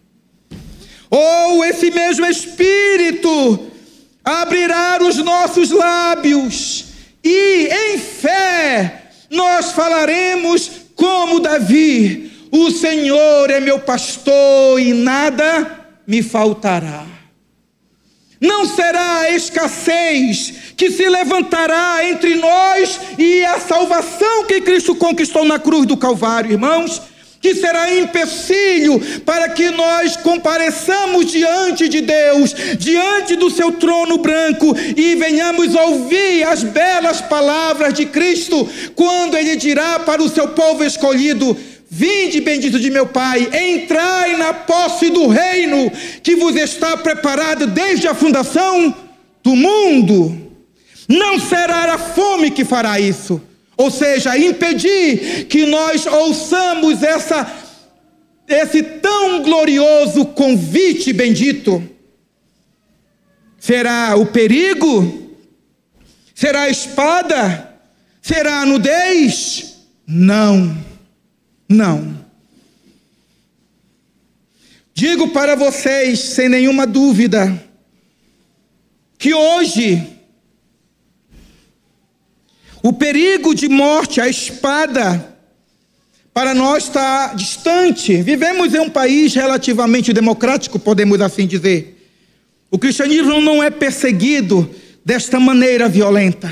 Ou 1.09 1.63
esse 1.65 1.91
mesmo 1.91 2.25
Espírito 2.25 3.67
abrirá 4.23 4.99
os 5.01 5.17
nossos 5.17 5.71
lábios 5.71 6.85
e 7.23 7.67
em 7.67 7.97
fé 7.97 9.09
nós 9.29 9.71
falaremos 9.71 10.71
como 10.95 11.39
Davi: 11.39 12.28
o 12.51 12.71
Senhor 12.71 13.49
é 13.49 13.59
meu 13.59 13.79
pastor 13.79 14.79
e 14.79 14.93
nada 14.93 15.85
me 16.05 16.23
faltará. 16.23 17.05
Não 18.41 18.65
será 18.65 19.19
a 19.19 19.31
escassez 19.31 20.53
que 20.77 20.89
se 20.89 21.07
levantará 21.09 22.05
entre 22.05 22.35
nós 22.35 22.99
e 23.17 23.43
a 23.43 23.59
salvação 23.59 24.45
que 24.45 24.61
Cristo 24.61 24.95
conquistou 24.95 25.43
na 25.43 25.59
cruz 25.59 25.85
do 25.85 25.97
Calvário, 25.97 26.51
irmãos, 26.51 27.01
que 27.41 27.55
será 27.55 27.93
empecilho 27.93 28.99
para 29.25 29.49
que 29.49 29.69
nós 29.71 30.17
compareçamos 30.17 31.31
diante 31.31 31.87
de 31.87 32.01
Deus, 32.01 32.53
diante 32.77 33.35
do 33.35 33.49
seu 33.49 33.71
trono 33.73 34.17
branco 34.17 34.75
e 34.95 35.15
venhamos 35.15 35.73
ouvir 35.73 36.43
as 36.43 36.63
belas 36.63 37.21
palavras 37.21 37.93
de 37.93 38.05
Cristo, 38.05 38.67
quando 38.95 39.37
ele 39.37 39.55
dirá 39.55 39.99
para 39.99 40.21
o 40.21 40.29
seu 40.29 40.49
povo 40.49 40.83
escolhido: 40.83 41.57
Vinde, 41.89 42.39
bendito 42.39 42.79
de 42.79 42.91
meu 42.91 43.07
Pai, 43.07 43.49
entrai 43.71 44.37
na 44.37 44.53
posse 44.53 45.09
do 45.09 45.27
reino 45.27 45.91
que 46.21 46.35
vos 46.35 46.55
está 46.55 46.95
preparado 46.95 47.65
desde 47.65 48.07
a 48.07 48.13
fundação 48.13 48.95
do 49.43 49.55
mundo. 49.55 50.53
Não 51.07 51.39
será 51.39 51.95
a 51.95 51.97
fome 51.97 52.51
que 52.51 52.63
fará 52.63 52.99
isso, 52.99 53.41
ou 53.75 53.89
seja, 53.89 54.37
impedir 54.37 55.45
que 55.45 55.65
nós 55.65 56.05
ouçamos 56.05 57.01
essa, 57.01 57.51
esse 58.47 58.83
tão 58.83 59.41
glorioso 59.41 60.25
convite 60.25 61.11
bendito. 61.11 61.81
Será 63.57 64.15
o 64.15 64.27
perigo? 64.27 65.33
Será 66.35 66.61
a 66.61 66.69
espada? 66.69 67.73
Será 68.21 68.61
a 68.61 68.65
nudez? 68.65 69.79
Não. 70.05 70.88
Não. 71.69 72.25
Digo 74.95 75.29
para 75.29 75.55
vocês, 75.55 76.19
sem 76.19 76.49
nenhuma 76.49 76.87
dúvida, 76.87 77.63
que 79.17 79.33
hoje 79.33 80.19
o 82.81 82.91
perigo 82.91 83.53
de 83.53 83.69
morte, 83.69 84.19
a 84.19 84.27
espada, 84.27 85.37
para 86.33 86.53
nós 86.53 86.85
está 86.85 87.33
distante. 87.33 88.21
Vivemos 88.21 88.73
em 88.73 88.79
um 88.79 88.89
país 88.89 89.33
relativamente 89.33 90.11
democrático, 90.11 90.79
podemos 90.79 91.21
assim 91.21 91.45
dizer. 91.45 91.95
O 92.71 92.77
cristianismo 92.77 93.41
não 93.41 93.61
é 93.61 93.69
perseguido 93.69 94.69
desta 95.03 95.39
maneira 95.39 95.89
violenta. 95.89 96.51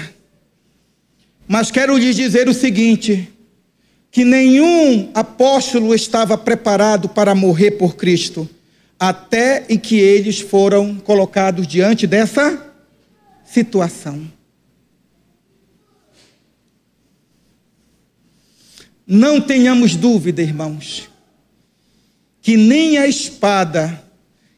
Mas 1.48 1.72
quero 1.72 1.98
lhes 1.98 2.16
dizer 2.16 2.50
o 2.50 2.54
seguinte: 2.54 3.30
que 4.12 4.24
nenhum 4.24 5.12
apóstolo 5.14 5.94
estava 5.94 6.38
preparado 6.38 7.10
para 7.10 7.36
morrer 7.36 7.72
por 7.72 7.96
Cristo, 7.96 8.50
até 9.00 9.66
e 9.70 9.78
que 9.78 10.00
eles 10.00 10.40
foram 10.40 10.96
colocados 10.96 11.68
diante 11.68 12.08
dessa 12.08 12.74
situação. 13.46 14.28
Não 19.06 19.40
tenhamos 19.40 19.96
dúvida, 19.96 20.42
irmãos, 20.42 21.10
que 22.42 22.58
nem 22.58 22.98
a 22.98 23.08
espada, 23.08 24.04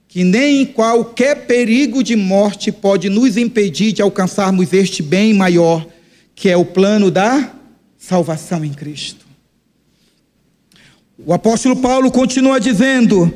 que 0.08 0.24
nem 0.24 0.66
qualquer 0.66 1.46
perigo 1.46 2.04
de 2.04 2.16
morte 2.16 2.72
pode 2.72 3.10
nos 3.10 3.38
impedir 3.38 3.92
de 3.92 4.02
alcançarmos 4.02 4.74
este 4.74 5.04
bem 5.04 5.36
maior, 5.36 5.86
que 6.34 6.50
é 6.50 6.58
o 6.58 6.66
plano 6.66 7.12
da 7.12 7.54
salvação 7.96 8.66
em 8.66 8.74
Cristo. 8.74 9.29
O 11.26 11.34
apóstolo 11.34 11.76
Paulo 11.76 12.12
continua 12.12 12.60
dizendo 12.60 13.34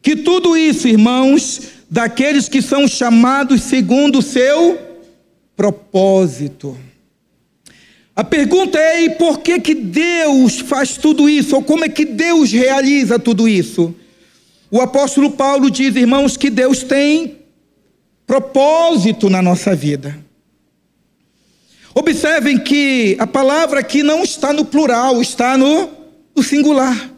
que 0.00 0.16
tudo 0.16 0.56
isso, 0.56 0.88
irmãos, 0.88 1.60
daqueles 1.90 2.48
que 2.48 2.62
são 2.62 2.88
chamados 2.88 3.62
segundo 3.62 4.20
o 4.20 4.22
seu 4.22 4.78
propósito. 5.54 6.76
A 8.14 8.24
pergunta 8.24 8.78
é: 8.78 9.02
e 9.02 9.10
por 9.10 9.40
que, 9.40 9.60
que 9.60 9.74
Deus 9.74 10.60
faz 10.60 10.96
tudo 10.96 11.28
isso? 11.28 11.54
Ou 11.56 11.62
como 11.62 11.84
é 11.84 11.88
que 11.88 12.04
Deus 12.04 12.50
realiza 12.52 13.18
tudo 13.18 13.46
isso? 13.46 13.94
O 14.70 14.80
apóstolo 14.80 15.30
Paulo 15.30 15.70
diz, 15.70 15.94
irmãos, 15.94 16.36
que 16.36 16.50
Deus 16.50 16.82
tem 16.82 17.36
propósito 18.26 19.28
na 19.28 19.42
nossa 19.42 19.76
vida. 19.76 20.18
Observem 21.94 22.58
que 22.58 23.16
a 23.18 23.26
palavra 23.26 23.80
aqui 23.80 24.02
não 24.02 24.22
está 24.22 24.52
no 24.52 24.64
plural, 24.64 25.20
está 25.20 25.56
no, 25.56 25.88
no 26.34 26.42
singular. 26.42 27.15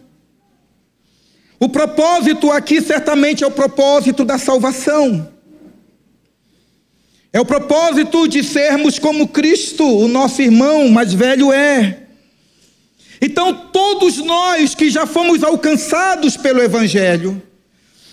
O 1.60 1.68
propósito 1.68 2.52
aqui 2.52 2.80
certamente 2.80 3.42
é 3.42 3.46
o 3.46 3.50
propósito 3.50 4.24
da 4.24 4.38
salvação. 4.38 5.28
É 7.32 7.40
o 7.40 7.44
propósito 7.44 8.26
de 8.28 8.42
sermos 8.42 8.98
como 8.98 9.28
Cristo, 9.28 9.84
o 9.84 10.08
nosso 10.08 10.40
irmão 10.40 10.88
mais 10.88 11.12
velho 11.12 11.52
é. 11.52 12.04
Então, 13.20 13.52
todos 13.72 14.18
nós 14.18 14.74
que 14.74 14.88
já 14.88 15.04
fomos 15.04 15.42
alcançados 15.42 16.36
pelo 16.36 16.62
Evangelho, 16.62 17.42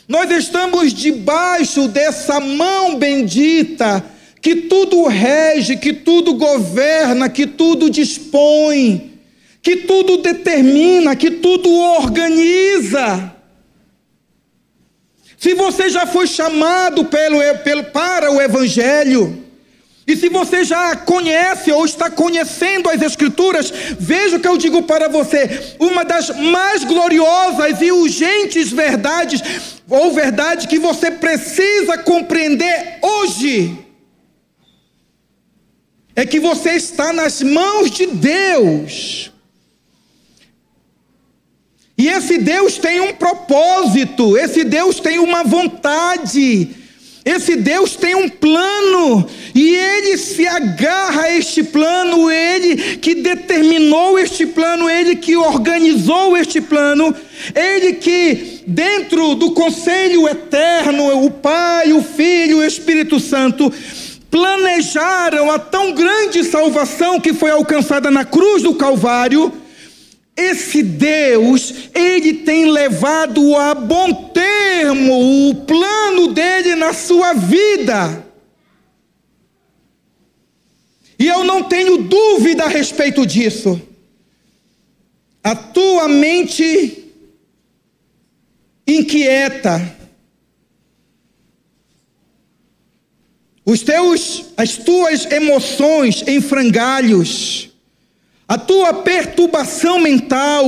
nós 0.07 0.29
estamos 0.31 0.93
debaixo 0.93 1.87
dessa 1.87 2.39
mão 2.39 2.97
bendita 2.97 4.03
que 4.41 4.55
tudo 4.55 5.07
rege, 5.07 5.77
que 5.77 5.93
tudo 5.93 6.33
governa, 6.33 7.29
que 7.29 7.47
tudo 7.47 7.89
dispõe, 7.89 9.19
que 9.61 9.77
tudo 9.77 10.17
determina, 10.17 11.15
que 11.15 11.31
tudo 11.31 11.71
organiza. 11.73 13.34
Se 15.45 15.53
você 15.53 15.89
já 15.89 16.07
foi 16.07 16.25
chamado 16.25 17.05
pelo, 17.05 17.37
pelo, 17.59 17.83
para 17.83 18.31
o 18.31 18.41
Evangelho, 18.41 19.45
e 20.07 20.17
se 20.17 20.27
você 20.27 20.63
já 20.63 20.95
conhece 20.95 21.71
ou 21.71 21.85
está 21.85 22.09
conhecendo 22.09 22.89
as 22.89 22.99
Escrituras, 22.99 23.71
veja 23.99 24.37
o 24.37 24.39
que 24.39 24.47
eu 24.47 24.57
digo 24.57 24.81
para 24.81 25.07
você: 25.07 25.75
uma 25.77 26.03
das 26.03 26.31
mais 26.31 26.83
gloriosas 26.83 27.79
e 27.79 27.91
urgentes 27.91 28.71
verdades, 28.71 29.39
ou 29.87 30.11
verdade 30.13 30.67
que 30.67 30.79
você 30.79 31.11
precisa 31.11 31.95
compreender 31.95 32.97
hoje, 33.03 33.77
é 36.15 36.25
que 36.25 36.39
você 36.39 36.71
está 36.71 37.13
nas 37.13 37.43
mãos 37.43 37.91
de 37.91 38.07
Deus. 38.07 39.34
E 41.97 42.09
esse 42.09 42.37
Deus 42.37 42.77
tem 42.77 42.99
um 42.99 43.13
propósito, 43.13 44.37
esse 44.37 44.65
Deus 44.65 44.99
tem 44.99 45.17
uma 45.17 45.43
vontade, 45.43 46.69
esse 47.23 47.55
Deus 47.55 47.95
tem 47.95 48.13
um 48.13 48.27
plano, 48.27 49.25
e 49.53 49.75
ele 49.75 50.17
se 50.17 50.45
agarra 50.45 51.23
a 51.23 51.37
este 51.37 51.63
plano, 51.63 52.29
ele 52.29 52.97
que 52.97 53.15
determinou 53.15 54.19
este 54.19 54.45
plano, 54.45 54.89
ele 54.89 55.15
que 55.15 55.37
organizou 55.37 56.35
este 56.35 56.59
plano, 56.59 57.15
ele 57.55 57.93
que, 57.93 58.61
dentro 58.67 59.33
do 59.33 59.51
conselho 59.51 60.27
eterno, 60.27 61.25
o 61.25 61.31
Pai, 61.31 61.93
o 61.93 62.03
Filho 62.03 62.57
o 62.57 62.63
Espírito 62.63 63.21
Santo, 63.21 63.71
planejaram 64.29 65.49
a 65.49 65.57
tão 65.57 65.93
grande 65.93 66.43
salvação 66.43 67.21
que 67.21 67.33
foi 67.33 67.51
alcançada 67.51 68.11
na 68.11 68.25
cruz 68.25 68.61
do 68.61 68.75
Calvário 68.75 69.61
esse 70.35 70.83
Deus, 70.83 71.89
ele 71.93 72.33
tem 72.33 72.69
levado 72.69 73.55
a 73.55 73.73
bom 73.73 74.31
termo 74.31 75.49
o 75.49 75.55
plano 75.55 76.33
dele 76.33 76.75
na 76.75 76.93
sua 76.93 77.33
vida. 77.33 78.25
E 81.17 81.27
eu 81.27 81.45
não 81.45 81.63
tenho 81.63 81.97
dúvida 81.99 82.65
a 82.65 82.67
respeito 82.67 83.25
disso. 83.25 83.81
A 85.41 85.55
tua 85.55 86.07
mente 86.09 87.05
inquieta, 88.85 89.95
os 93.65 93.81
teus, 93.81 94.45
as 94.57 94.77
tuas 94.77 95.25
emoções 95.31 96.23
em 96.27 96.41
frangalhos, 96.41 97.69
a 98.47 98.57
tua 98.57 98.93
perturbação 98.93 99.99
mental, 99.99 100.65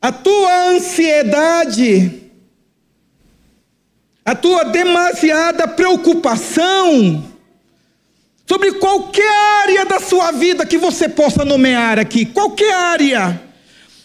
a 0.00 0.12
tua 0.12 0.68
ansiedade, 0.68 2.22
a 4.24 4.34
tua 4.34 4.64
demasiada 4.64 5.66
preocupação 5.66 7.32
sobre 8.48 8.72
qualquer 8.74 9.28
área 9.62 9.84
da 9.84 9.98
sua 9.98 10.30
vida 10.30 10.64
que 10.64 10.78
você 10.78 11.08
possa 11.08 11.44
nomear 11.44 11.98
aqui, 11.98 12.24
qualquer 12.24 12.72
área, 12.72 13.42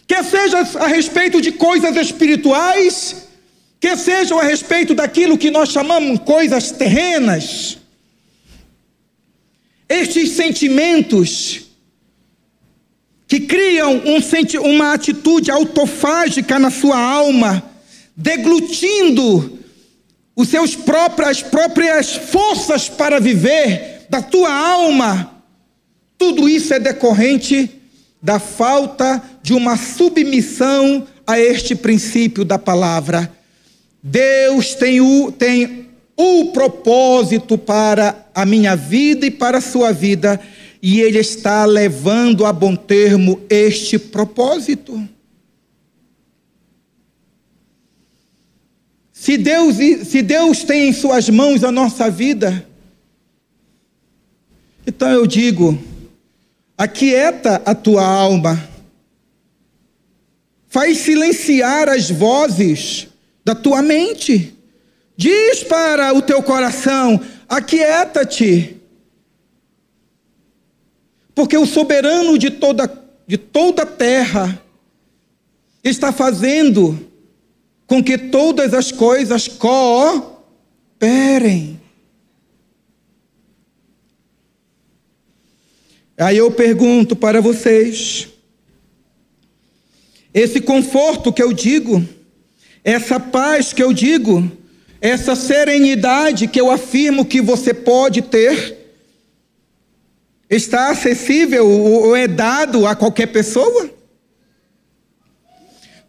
quer 0.07 0.23
seja 0.23 0.57
a 0.79 0.87
respeito 0.87 1.39
de 1.39 1.51
coisas 1.51 1.95
espirituais, 1.95 3.27
quer 3.79 3.95
seja 3.95 4.35
a 4.35 4.43
respeito 4.43 4.95
daquilo 4.95 5.37
que 5.37 5.51
nós 5.51 5.69
chamamos 5.69 6.19
coisas 6.21 6.71
terrenas, 6.71 7.77
estes 9.87 10.31
sentimentos 10.31 11.70
que 13.31 13.39
criam 13.39 13.93
um, 13.93 14.19
uma 14.69 14.91
atitude 14.91 15.49
autofágica 15.49 16.59
na 16.59 16.69
sua 16.69 16.99
alma, 16.99 17.63
deglutindo 18.13 19.57
os 20.35 20.49
seus 20.49 20.75
próprias, 20.75 21.29
as 21.37 21.41
próprias 21.41 22.13
forças 22.13 22.89
para 22.89 23.21
viver 23.21 24.05
da 24.09 24.21
tua 24.21 24.53
alma. 24.53 25.43
Tudo 26.17 26.49
isso 26.49 26.73
é 26.73 26.79
decorrente 26.79 27.71
da 28.21 28.37
falta 28.37 29.23
de 29.41 29.53
uma 29.53 29.77
submissão 29.77 31.07
a 31.25 31.39
este 31.39 31.73
princípio 31.73 32.43
da 32.43 32.59
palavra. 32.59 33.31
Deus 34.03 34.75
tem 34.75 34.99
o, 34.99 35.31
tem 35.31 35.87
o 36.17 36.47
propósito 36.47 37.57
para 37.57 38.27
a 38.35 38.45
minha 38.45 38.75
vida 38.75 39.25
e 39.25 39.31
para 39.31 39.59
a 39.59 39.61
sua 39.61 39.93
vida 39.93 40.37
e 40.81 40.99
Ele 40.99 41.19
está 41.19 41.65
levando 41.65 42.45
a 42.45 42.51
bom 42.51 42.75
termo 42.75 43.41
este 43.49 43.99
propósito. 43.99 45.07
Se 49.11 49.37
Deus, 49.37 49.75
se 50.07 50.23
Deus 50.23 50.63
tem 50.63 50.89
em 50.89 50.93
Suas 50.93 51.29
mãos 51.29 51.63
a 51.63 51.71
nossa 51.71 52.09
vida, 52.09 52.67
então 54.87 55.09
eu 55.11 55.27
digo: 55.27 55.77
aquieta 56.75 57.61
a 57.63 57.75
tua 57.75 58.03
alma, 58.03 58.67
faz 60.67 60.97
silenciar 60.97 61.87
as 61.87 62.09
vozes 62.09 63.07
da 63.45 63.53
tua 63.53 63.83
mente, 63.83 64.57
diz 65.15 65.63
para 65.63 66.11
o 66.15 66.23
teu 66.23 66.41
coração: 66.41 67.21
aquieta-te 67.47 68.80
porque 71.33 71.57
o 71.57 71.65
soberano 71.65 72.37
de 72.37 72.49
toda, 72.51 72.91
de 73.25 73.37
toda 73.37 73.83
a 73.83 73.85
terra 73.85 74.61
está 75.83 76.11
fazendo 76.11 77.09
com 77.87 78.03
que 78.03 78.17
todas 78.17 78.73
as 78.73 78.91
coisas 78.91 79.47
cooperem. 79.47 80.31
Aí 86.17 86.37
eu 86.37 86.51
pergunto 86.51 87.15
para 87.15 87.41
vocês: 87.41 88.27
esse 90.33 90.61
conforto 90.61 91.33
que 91.33 91.41
eu 91.41 91.51
digo, 91.51 92.07
essa 92.83 93.19
paz 93.19 93.73
que 93.73 93.81
eu 93.81 93.91
digo, 93.91 94.49
essa 95.01 95.35
serenidade 95.35 96.47
que 96.47 96.61
eu 96.61 96.69
afirmo 96.69 97.25
que 97.25 97.41
você 97.41 97.73
pode 97.73 98.21
ter, 98.21 98.80
está 100.51 100.91
acessível 100.91 101.65
ou 101.67 102.15
é 102.15 102.27
dado 102.27 102.85
a 102.85 102.93
qualquer 102.93 103.27
pessoa? 103.27 103.89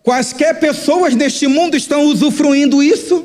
Quaisquer 0.03 0.59
pessoas 0.59 1.14
neste 1.14 1.47
mundo 1.47 1.76
estão 1.76 2.07
usufruindo 2.07 2.82
isso? 2.82 3.24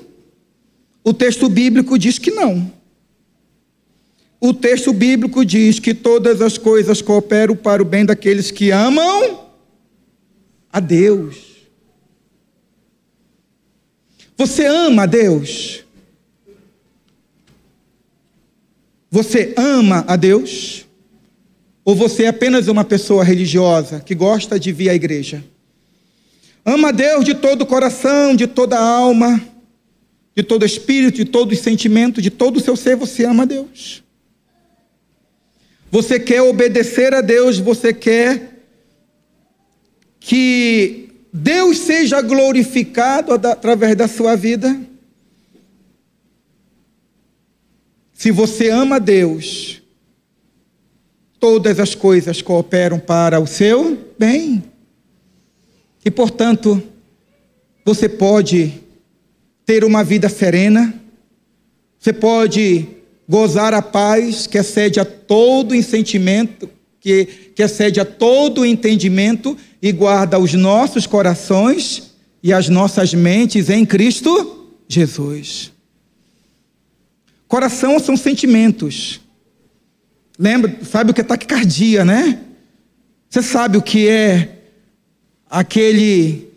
O 1.03 1.11
texto 1.11 1.49
bíblico 1.49 1.97
diz 1.97 2.20
que 2.20 2.30
não. 2.30 2.72
O 4.39 4.53
texto 4.53 4.93
bíblico 4.93 5.43
diz 5.43 5.80
que 5.80 5.95
todas 5.95 6.39
as 6.39 6.59
coisas 6.59 7.01
cooperam 7.01 7.55
para 7.55 7.82
o 7.82 7.86
bem 7.86 8.05
daqueles 8.05 8.51
que 8.51 8.70
amam 8.70 9.49
a 10.72 10.80
Deus. 10.80 11.47
Você 14.38 14.68
ama 14.68 15.03
a 15.03 15.05
Deus? 15.07 15.84
Você 19.09 19.55
ama 19.57 20.05
a 20.07 20.15
Deus? 20.15 20.87
Ou 21.88 21.96
você 21.96 22.24
é 22.24 22.28
apenas 22.28 22.68
uma 22.68 22.84
pessoa 22.84 23.24
religiosa 23.24 24.02
que 24.02 24.14
gosta 24.14 24.60
de 24.60 24.74
vir 24.74 24.90
à 24.90 24.94
igreja? 24.94 25.42
Ama 26.66 26.92
Deus 26.92 27.24
de 27.24 27.34
todo 27.34 27.62
o 27.62 27.66
coração, 27.66 28.36
de 28.36 28.46
toda 28.46 28.78
a 28.78 28.86
alma, 28.86 29.42
de 30.36 30.44
todo 30.44 30.64
o 30.64 30.66
espírito, 30.66 31.16
de 31.16 31.24
todo 31.24 31.54
o 31.54 31.56
sentimento, 31.56 32.22
de 32.22 32.30
todo 32.30 32.58
o 32.58 32.60
seu 32.60 32.76
ser, 32.76 32.98
você 32.98 33.24
ama 33.24 33.46
Deus. 33.46 34.04
Você 35.90 36.20
quer 36.20 36.42
obedecer 36.42 37.14
a 37.14 37.22
Deus, 37.22 37.58
você 37.58 37.94
quer 37.94 38.66
que 40.20 41.10
Deus 41.32 41.78
seja 41.78 42.20
glorificado 42.22 43.32
através 43.32 43.96
da 43.96 44.10
sua 44.10 44.36
vida. 44.36 44.78
Se 48.12 48.30
você 48.30 48.70
ama 48.70 49.00
Deus, 49.00 49.87
todas 51.40 51.80
as 51.80 51.94
coisas 51.96 52.42
cooperam 52.42 53.00
para 53.00 53.40
o 53.40 53.48
seu 53.48 53.98
bem. 54.18 54.64
E, 56.04 56.12
portanto, 56.12 56.82
você 57.86 58.08
pode 58.08 58.74
ter 59.66 59.84
uma 59.84 60.04
vida 60.04 60.30
serena, 60.30 60.94
você 62.00 62.14
pode 62.14 62.88
gozar 63.28 63.74
a 63.74 63.82
paz 63.82 64.48
que 64.48 64.58
excede 64.58 65.00
a 65.00 65.06
todo 65.06 65.76
entendimento, 65.76 66.70
que, 67.00 67.26
que 67.56 67.62
excede 67.62 68.00
a 68.00 68.06
todo 68.06 68.66
entendimento 68.66 69.58
e 69.82 69.92
guarda 69.92 70.40
os 70.40 70.54
nossos 70.54 71.06
corações 71.06 72.16
e 72.42 72.54
as 72.54 72.70
nossas 72.70 73.14
mentes 73.14 73.70
em 73.70 73.86
Cristo 73.86 74.70
Jesus. 74.88 75.72
Coração 77.48 78.00
são 78.00 78.16
sentimentos. 78.16 79.20
Lembra, 80.38 80.80
sabe 80.84 81.12
o 81.12 81.14
que 81.14 81.22
é 81.22 81.24
taquicardia, 81.24 82.06
né? 82.06 82.40
Você 83.30 83.42
sabe 83.42 83.78
o 83.78 83.82
que 83.82 84.08
é 84.08 84.58
aquele 85.50 86.48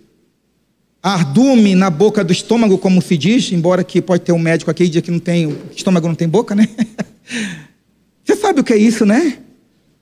ardume 1.03 1.75
na 1.75 1.89
boca 1.89 2.23
do 2.23 2.33
estômago, 2.33 2.77
como 2.77 3.01
se 3.01 3.17
diz, 3.17 3.51
embora 3.53 3.83
que 3.83 4.03
pode 4.03 4.23
ter 4.23 4.33
um 4.33 4.39
médico 4.39 4.71
aqui 4.71 4.89
diz 4.89 5.03
que 5.03 5.11
não 5.11 5.19
tem, 5.19 5.57
estômago 5.75 6.07
não 6.07 6.15
tem 6.15 6.29
boca, 6.29 6.55
né? 6.55 6.69
Você 8.23 8.37
sabe 8.37 8.61
o 8.61 8.65
que 8.65 8.73
é 8.73 8.77
isso, 8.77 9.07
né? 9.07 9.39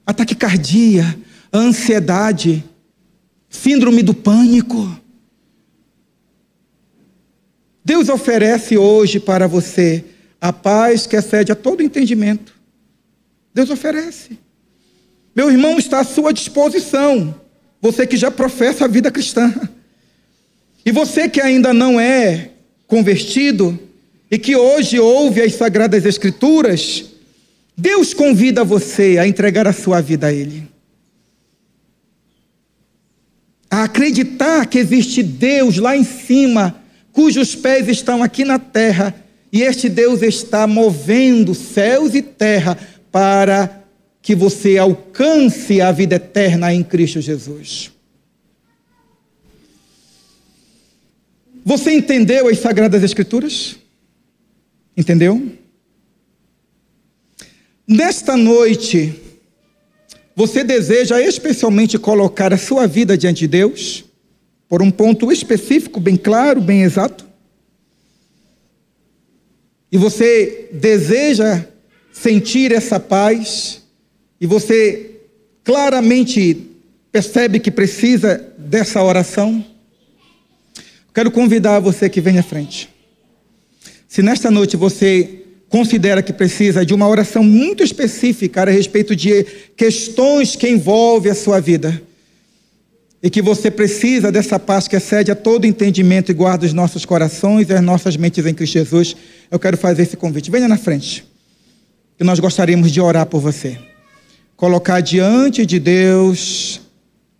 A 0.04 0.12
taquicardia, 0.12 1.16
a 1.52 1.58
ansiedade, 1.58 2.64
síndrome 3.48 4.02
do 4.02 4.12
pânico. 4.12 4.98
Deus 7.84 8.08
oferece 8.08 8.76
hoje 8.76 9.18
para 9.18 9.46
você 9.46 10.04
a 10.40 10.52
paz 10.52 11.06
que 11.06 11.16
excede 11.16 11.52
a 11.52 11.56
todo 11.56 11.82
entendimento. 11.82 12.57
Deus 13.58 13.70
oferece. 13.70 14.38
Meu 15.34 15.50
irmão 15.50 15.80
está 15.80 15.98
à 15.98 16.04
sua 16.04 16.32
disposição. 16.32 17.34
Você 17.80 18.06
que 18.06 18.16
já 18.16 18.30
professa 18.30 18.84
a 18.84 18.88
vida 18.88 19.10
cristã. 19.10 19.52
E 20.86 20.92
você 20.92 21.28
que 21.28 21.40
ainda 21.40 21.74
não 21.74 21.98
é 21.98 22.50
convertido 22.86 23.76
e 24.30 24.38
que 24.38 24.54
hoje 24.54 25.00
ouve 25.00 25.42
as 25.42 25.54
sagradas 25.54 26.06
escrituras, 26.06 27.06
Deus 27.76 28.14
convida 28.14 28.62
você 28.62 29.18
a 29.18 29.26
entregar 29.26 29.66
a 29.66 29.72
sua 29.72 30.00
vida 30.00 30.28
a 30.28 30.32
ele. 30.32 30.68
A 33.68 33.82
acreditar 33.82 34.66
que 34.66 34.78
existe 34.78 35.20
Deus 35.20 35.78
lá 35.78 35.96
em 35.96 36.04
cima, 36.04 36.80
cujos 37.10 37.56
pés 37.56 37.88
estão 37.88 38.22
aqui 38.22 38.44
na 38.44 38.60
terra, 38.60 39.12
e 39.50 39.62
este 39.62 39.88
Deus 39.88 40.22
está 40.22 40.66
movendo 40.66 41.54
céus 41.54 42.14
e 42.14 42.22
terra 42.22 42.78
para 43.10 43.84
que 44.20 44.34
você 44.34 44.78
alcance 44.78 45.80
a 45.80 45.90
vida 45.90 46.16
eterna 46.16 46.72
em 46.72 46.82
Cristo 46.82 47.20
Jesus. 47.20 47.90
Você 51.64 51.92
entendeu 51.92 52.48
as 52.48 52.58
Sagradas 52.58 53.02
Escrituras? 53.02 53.76
Entendeu? 54.96 55.52
Nesta 57.86 58.36
noite, 58.36 59.14
você 60.34 60.62
deseja 60.62 61.20
especialmente 61.20 61.98
colocar 61.98 62.52
a 62.52 62.58
sua 62.58 62.86
vida 62.86 63.16
diante 63.16 63.40
de 63.40 63.48
Deus, 63.48 64.04
por 64.68 64.82
um 64.82 64.90
ponto 64.90 65.32
específico, 65.32 65.98
bem 65.98 66.16
claro, 66.16 66.60
bem 66.60 66.82
exato? 66.82 67.26
E 69.90 69.96
você 69.96 70.68
deseja 70.72 71.66
sentir 72.20 72.72
essa 72.72 72.98
paz, 72.98 73.82
e 74.40 74.46
você 74.46 75.10
claramente 75.62 76.66
percebe 77.12 77.60
que 77.60 77.70
precisa 77.70 78.44
dessa 78.58 79.02
oração, 79.02 79.64
quero 81.14 81.30
convidar 81.30 81.80
você 81.80 82.08
que 82.08 82.20
vem 82.20 82.38
à 82.38 82.42
frente. 82.42 82.88
Se 84.08 84.22
nesta 84.22 84.50
noite 84.50 84.76
você 84.76 85.42
considera 85.68 86.22
que 86.22 86.32
precisa 86.32 86.84
de 86.84 86.94
uma 86.94 87.06
oração 87.06 87.42
muito 87.42 87.82
específica 87.82 88.62
a 88.62 88.70
respeito 88.70 89.14
de 89.14 89.44
questões 89.76 90.56
que 90.56 90.68
envolvem 90.68 91.30
a 91.30 91.34
sua 91.34 91.60
vida, 91.60 92.02
e 93.20 93.28
que 93.28 93.42
você 93.42 93.68
precisa 93.68 94.30
dessa 94.30 94.60
paz 94.60 94.86
que 94.86 94.94
excede 94.94 95.32
a 95.32 95.34
todo 95.34 95.66
entendimento 95.66 96.30
e 96.30 96.34
guarda 96.34 96.64
os 96.64 96.72
nossos 96.72 97.04
corações 97.04 97.68
e 97.68 97.72
as 97.72 97.82
nossas 97.82 98.16
mentes 98.16 98.46
em 98.46 98.54
Cristo 98.54 98.74
Jesus, 98.74 99.16
eu 99.50 99.58
quero 99.58 99.76
fazer 99.76 100.02
esse 100.02 100.16
convite. 100.16 100.52
Venha 100.52 100.68
na 100.68 100.78
frente 100.78 101.27
que 102.18 102.24
nós 102.24 102.40
gostaríamos 102.40 102.90
de 102.90 103.00
orar 103.00 103.26
por 103.26 103.40
você. 103.40 103.78
Colocar 104.56 105.00
diante 105.00 105.64
de 105.64 105.78
Deus 105.78 106.80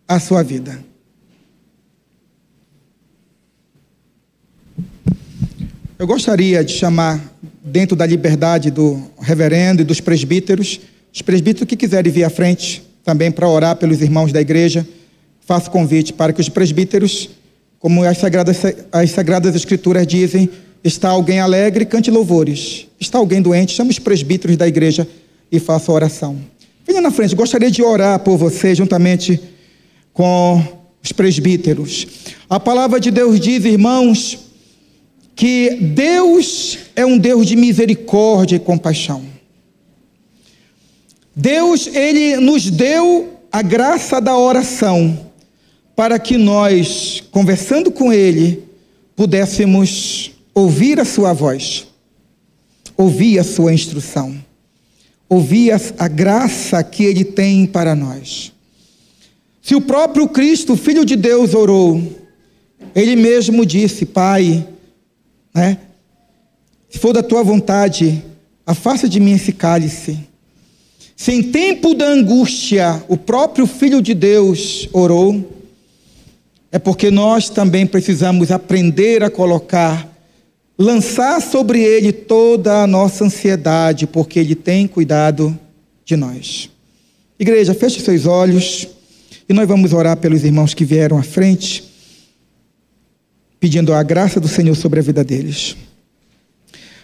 a 0.07 0.21
sua 0.21 0.45
vida. 0.45 0.79
Eu 5.99 6.07
gostaria 6.07 6.63
de 6.63 6.73
chamar, 6.75 7.21
dentro 7.61 7.97
da 7.97 8.07
liberdade 8.07 8.71
do 8.71 9.03
reverendo 9.21 9.83
e 9.83 9.85
dos 9.85 10.01
presbíteros, 10.01 10.79
os 11.13 11.23
presbíteros 11.23 11.69
que 11.69 11.77
quiserem 11.77 12.13
vir 12.13 12.23
à 12.23 12.31
frente 12.31 12.85
também 13.03 13.33
para 13.33 13.49
orar 13.49 13.75
pelos 13.75 14.01
irmãos 14.01 14.31
da 14.31 14.41
igreja, 14.41 14.87
faço 15.41 15.73
convite 15.73 16.13
para 16.13 16.33
que 16.33 16.41
os 16.41 16.49
presbíteros, 16.49 17.31
como 17.81 18.05
as 18.05 18.19
sagradas, 18.19 18.59
as 18.93 19.11
sagradas 19.11 19.57
escrituras 19.57 20.07
dizem, 20.07 20.49
Está 20.89 21.11
alguém 21.11 21.39
alegre, 21.39 21.85
cante 21.85 22.11
louvores. 22.11 22.87
Está 22.99 23.19
alguém 23.19 23.43
doente, 23.43 23.75
chame 23.75 23.91
os 23.91 23.99
presbíteros 23.99 24.57
da 24.57 24.67
igreja 24.67 25.07
e 25.53 25.61
faça 25.61 25.93
oração. 25.93 26.39
Venha 26.87 27.03
na 27.03 27.11
frente, 27.11 27.37
gostaria 27.37 27.71
de 27.71 27.83
orar 27.83 28.19
por 28.21 28.39
você 28.39 28.75
juntamente 28.75 29.39
com 30.15 30.63
os 31.05 31.13
presbíteros. 31.13 32.07
A 32.49 32.59
palavra 32.59 32.99
de 32.99 33.11
Deus 33.11 33.39
diz, 33.39 33.67
irmãos, 33.67 34.39
que 35.37 35.77
Deus 35.77 36.79
é 36.97 37.05
um 37.05 37.19
Deus 37.19 37.47
de 37.47 37.55
misericórdia 37.55 38.57
e 38.57 38.59
compaixão. 38.59 39.23
Deus, 41.37 41.87
ele 41.89 42.39
nos 42.39 42.71
deu 42.71 43.29
a 43.53 43.61
graça 43.61 44.23
da 44.23 44.39
oração 44.39 45.19
para 45.95 46.19
que 46.19 46.39
nós, 46.39 47.23
conversando 47.31 47.91
com 47.91 48.11
ele, 48.11 48.65
pudéssemos 49.15 50.38
ouvir 50.59 50.99
a 50.99 51.05
sua 51.05 51.33
voz, 51.33 51.87
ouvir 52.97 53.39
a 53.39 53.45
sua 53.45 53.73
instrução, 53.73 54.37
ouvir 55.29 55.73
a, 55.99 56.09
graça 56.09 56.83
que 56.83 57.05
ele 57.05 57.25
tem 57.25 57.67
para 57.67 57.95
nós. 57.95 58.53
Se 59.63 59.75
o 59.75 59.81
próprio 59.81 60.29
Cristo, 60.29 60.77
Filho 60.77 61.05
de 61.05 61.15
Deus, 61.15 61.55
orou, 61.55 62.03
ele 62.95 63.15
mesmo 63.15 63.65
disse: 63.65 64.05
Pai, 64.05 64.67
né, 65.55 65.79
se 66.89 66.99
for 66.99 67.13
da 67.13 67.23
tua 67.23 67.43
vontade, 67.43 68.25
afasta 68.67 69.09
de 69.09 69.21
mim 69.21 69.33
esse 69.33 69.53
cálice. 69.53 70.19
Se 71.15 71.33
em 71.33 71.43
tempo 71.43 71.95
da 71.95 72.07
angústia 72.07 73.05
o 73.09 73.17
próprio 73.17 73.67
Filho 73.67 74.01
de 74.01 74.15
Deus 74.15 74.89
orou, 74.93 75.57
é 76.71 76.79
porque 76.79 77.11
nós 77.11 77.51
também 77.51 77.87
precisamos 77.87 78.51
aprender 78.51 79.23
a 79.23 79.31
colocar 79.31 80.08
lançar 80.79 81.43
sobre 81.43 81.83
ele 81.83 82.13
toda 82.13 82.83
a 82.83 82.87
nossa 82.87 83.25
ansiedade, 83.25 84.07
porque 84.07 84.39
ele 84.39 84.55
tem 84.55 84.87
cuidado 84.87 85.59
de 86.05 86.17
nós. 86.17 86.71
Igreja, 87.39 87.75
feche 87.75 88.01
seus 88.01 88.27
olhos 88.27 88.87
e 89.49 89.53
nós 89.53 89.67
vamos 89.67 89.93
orar 89.93 90.17
pelos 90.17 90.45
irmãos 90.45 90.75
que 90.75 90.85
vieram 90.85 91.19
à 91.19 91.23
frente, 91.23 91.85
pedindo 93.59 93.93
a 93.93 94.03
graça 94.03 94.39
do 94.39 94.47
Senhor 94.47 94.77
sobre 94.77 95.01
a 95.01 95.03
vida 95.03 95.25
deles. 95.25 95.77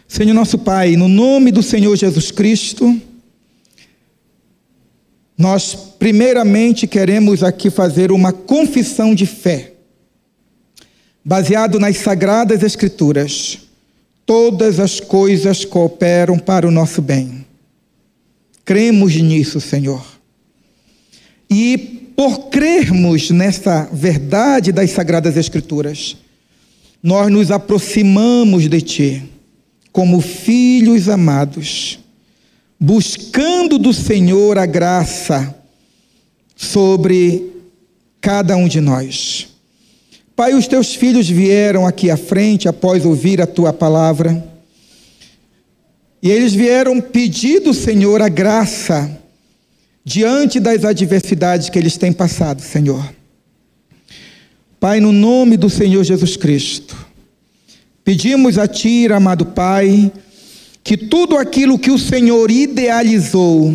Senhor 0.07 0.35
nosso 0.35 0.59
Pai, 0.59 0.95
no 0.95 1.09
nome 1.09 1.51
do 1.51 1.63
Senhor 1.63 1.97
Jesus 1.97 2.31
Cristo, 2.31 3.01
Nós, 5.37 5.75
primeiramente, 5.99 6.87
queremos 6.87 7.43
aqui 7.43 7.69
fazer 7.69 8.13
uma 8.13 8.33
confissão 8.33 9.17
de 9.17 9.27
fé, 9.27 9.73
baseado 11.25 11.81
nas 11.81 11.97
Sagradas 11.97 12.63
Escrituras. 12.63 13.64
Todas 14.27 14.81
as 14.81 15.01
coisas 15.01 15.65
cooperam 15.65 16.39
para 16.39 16.67
o 16.67 16.71
nosso 16.71 17.03
bem. 17.03 17.45
Cremos 18.65 19.15
nisso, 19.15 19.61
Senhor. 19.61 20.05
E 21.51 21.77
por 22.17 22.49
crermos 22.49 23.31
nessa 23.31 23.89
verdade 23.93 24.73
das 24.73 24.91
Sagradas 24.91 25.37
Escrituras, 25.37 26.17
nós 27.03 27.31
nos 27.31 27.51
aproximamos 27.51 28.69
de 28.69 28.81
Ti 28.81 29.23
como 29.93 30.21
filhos 30.21 31.09
amados 31.09 31.99
buscando 32.85 33.79
do 33.79 33.93
Senhor 33.93 34.59
a 34.59 34.67
graça 34.67 35.55
sobre 36.55 37.51
cada 38.21 38.57
um 38.57 38.69
de 38.69 38.81
nós. 38.81 39.54
Pai, 40.37 40.53
os 40.53 40.67
teus 40.67 40.95
filhos 40.95 41.29
vieram 41.29 41.87
aqui 41.87 42.11
à 42.11 42.17
frente 42.17 42.69
após 42.69 43.05
ouvir 43.05 43.41
a 43.41 43.47
tua 43.47 43.73
palavra. 43.73 44.45
E 46.21 46.31
eles 46.31 46.53
vieram 46.53 47.01
pedir 47.01 47.61
do 47.61 47.73
Senhor 47.73 48.21
a 48.21 48.29
graça 48.29 49.21
diante 50.05 50.59
das 50.59 50.85
adversidades 50.85 51.71
que 51.71 51.79
eles 51.79 51.97
têm 51.97 52.13
passado, 52.13 52.61
Senhor. 52.61 53.15
Pai, 54.81 55.01
no 55.01 55.13
nome 55.13 55.57
do 55.57 55.71
Senhor 55.71 56.03
Jesus 56.03 56.37
Cristo, 56.37 56.97
pedimos 58.03 58.59
a 58.59 58.67
Ti, 58.67 59.07
amado 59.13 59.47
Pai, 59.47 60.11
que 60.83 60.97
tudo 60.97 61.39
aquilo 61.39 61.79
que 61.79 61.91
o 61.91 61.99
Senhor 61.99 62.51
idealizou, 62.51 63.75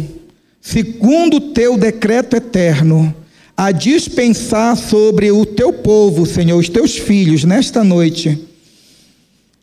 segundo 0.61 1.37
o 1.37 1.51
teu 1.51 1.77
decreto 1.77 2.35
eterno, 2.35 3.15
a 3.59 3.73
dispensar 3.73 4.77
sobre 4.77 5.29
o 5.33 5.45
teu 5.45 5.73
povo, 5.73 6.25
Senhor, 6.25 6.57
os 6.57 6.69
teus 6.69 6.97
filhos, 6.97 7.43
nesta 7.43 7.83
noite, 7.83 8.39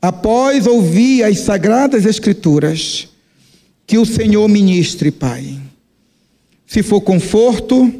após 0.02 0.66
ouvir 0.66 1.22
as 1.22 1.38
sagradas 1.38 2.04
Escrituras, 2.04 3.08
que 3.86 3.96
o 3.96 4.04
Senhor 4.04 4.46
ministre, 4.48 5.10
Pai. 5.10 5.58
Se 6.66 6.82
for 6.82 7.00
conforto, 7.00 7.90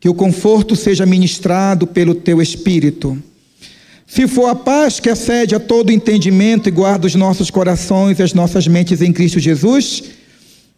que 0.00 0.08
o 0.08 0.14
conforto 0.14 0.74
seja 0.74 1.06
ministrado 1.06 1.86
pelo 1.86 2.16
teu 2.16 2.42
Espírito 2.42 3.22
se 4.04 4.28
for 4.28 4.46
a 4.48 4.54
paz 4.54 5.00
que 5.00 5.08
excede 5.08 5.54
a 5.54 5.58
todo 5.58 5.90
entendimento 5.90 6.68
e 6.68 6.70
guarda 6.70 7.06
os 7.06 7.14
nossos 7.14 7.48
corações 7.48 8.18
e 8.18 8.22
as 8.22 8.34
nossas 8.34 8.68
mentes 8.68 9.00
em 9.00 9.10
Cristo 9.10 9.40
Jesus, 9.40 10.02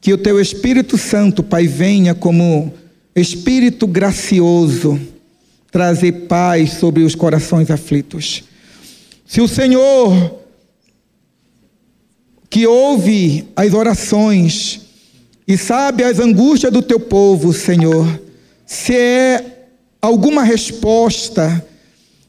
que 0.01 0.13
o 0.13 0.19
teu 0.19 0.41
Espírito 0.41 0.97
Santo, 0.97 1.43
Pai, 1.43 1.67
venha 1.67 2.15
como 2.15 2.73
Espírito 3.15 3.87
gracioso 3.87 5.01
trazer 5.71 6.13
paz 6.29 6.75
sobre 6.75 7.03
os 7.03 7.15
corações 7.15 7.71
aflitos. 7.71 8.45
Se 9.27 9.41
o 9.41 9.49
Senhor 9.49 10.41
que 12.49 12.67
ouve 12.67 13.49
as 13.57 13.75
orações 13.75 14.81
e 15.47 15.59
sabe 15.59 16.05
as 16.05 16.21
angústias 16.21 16.73
do 16.73 16.81
teu 16.81 17.01
povo, 17.01 17.53
Senhor, 17.53 18.21
se 18.65 18.95
é 18.95 19.67
alguma 20.01 20.45
resposta, 20.45 21.67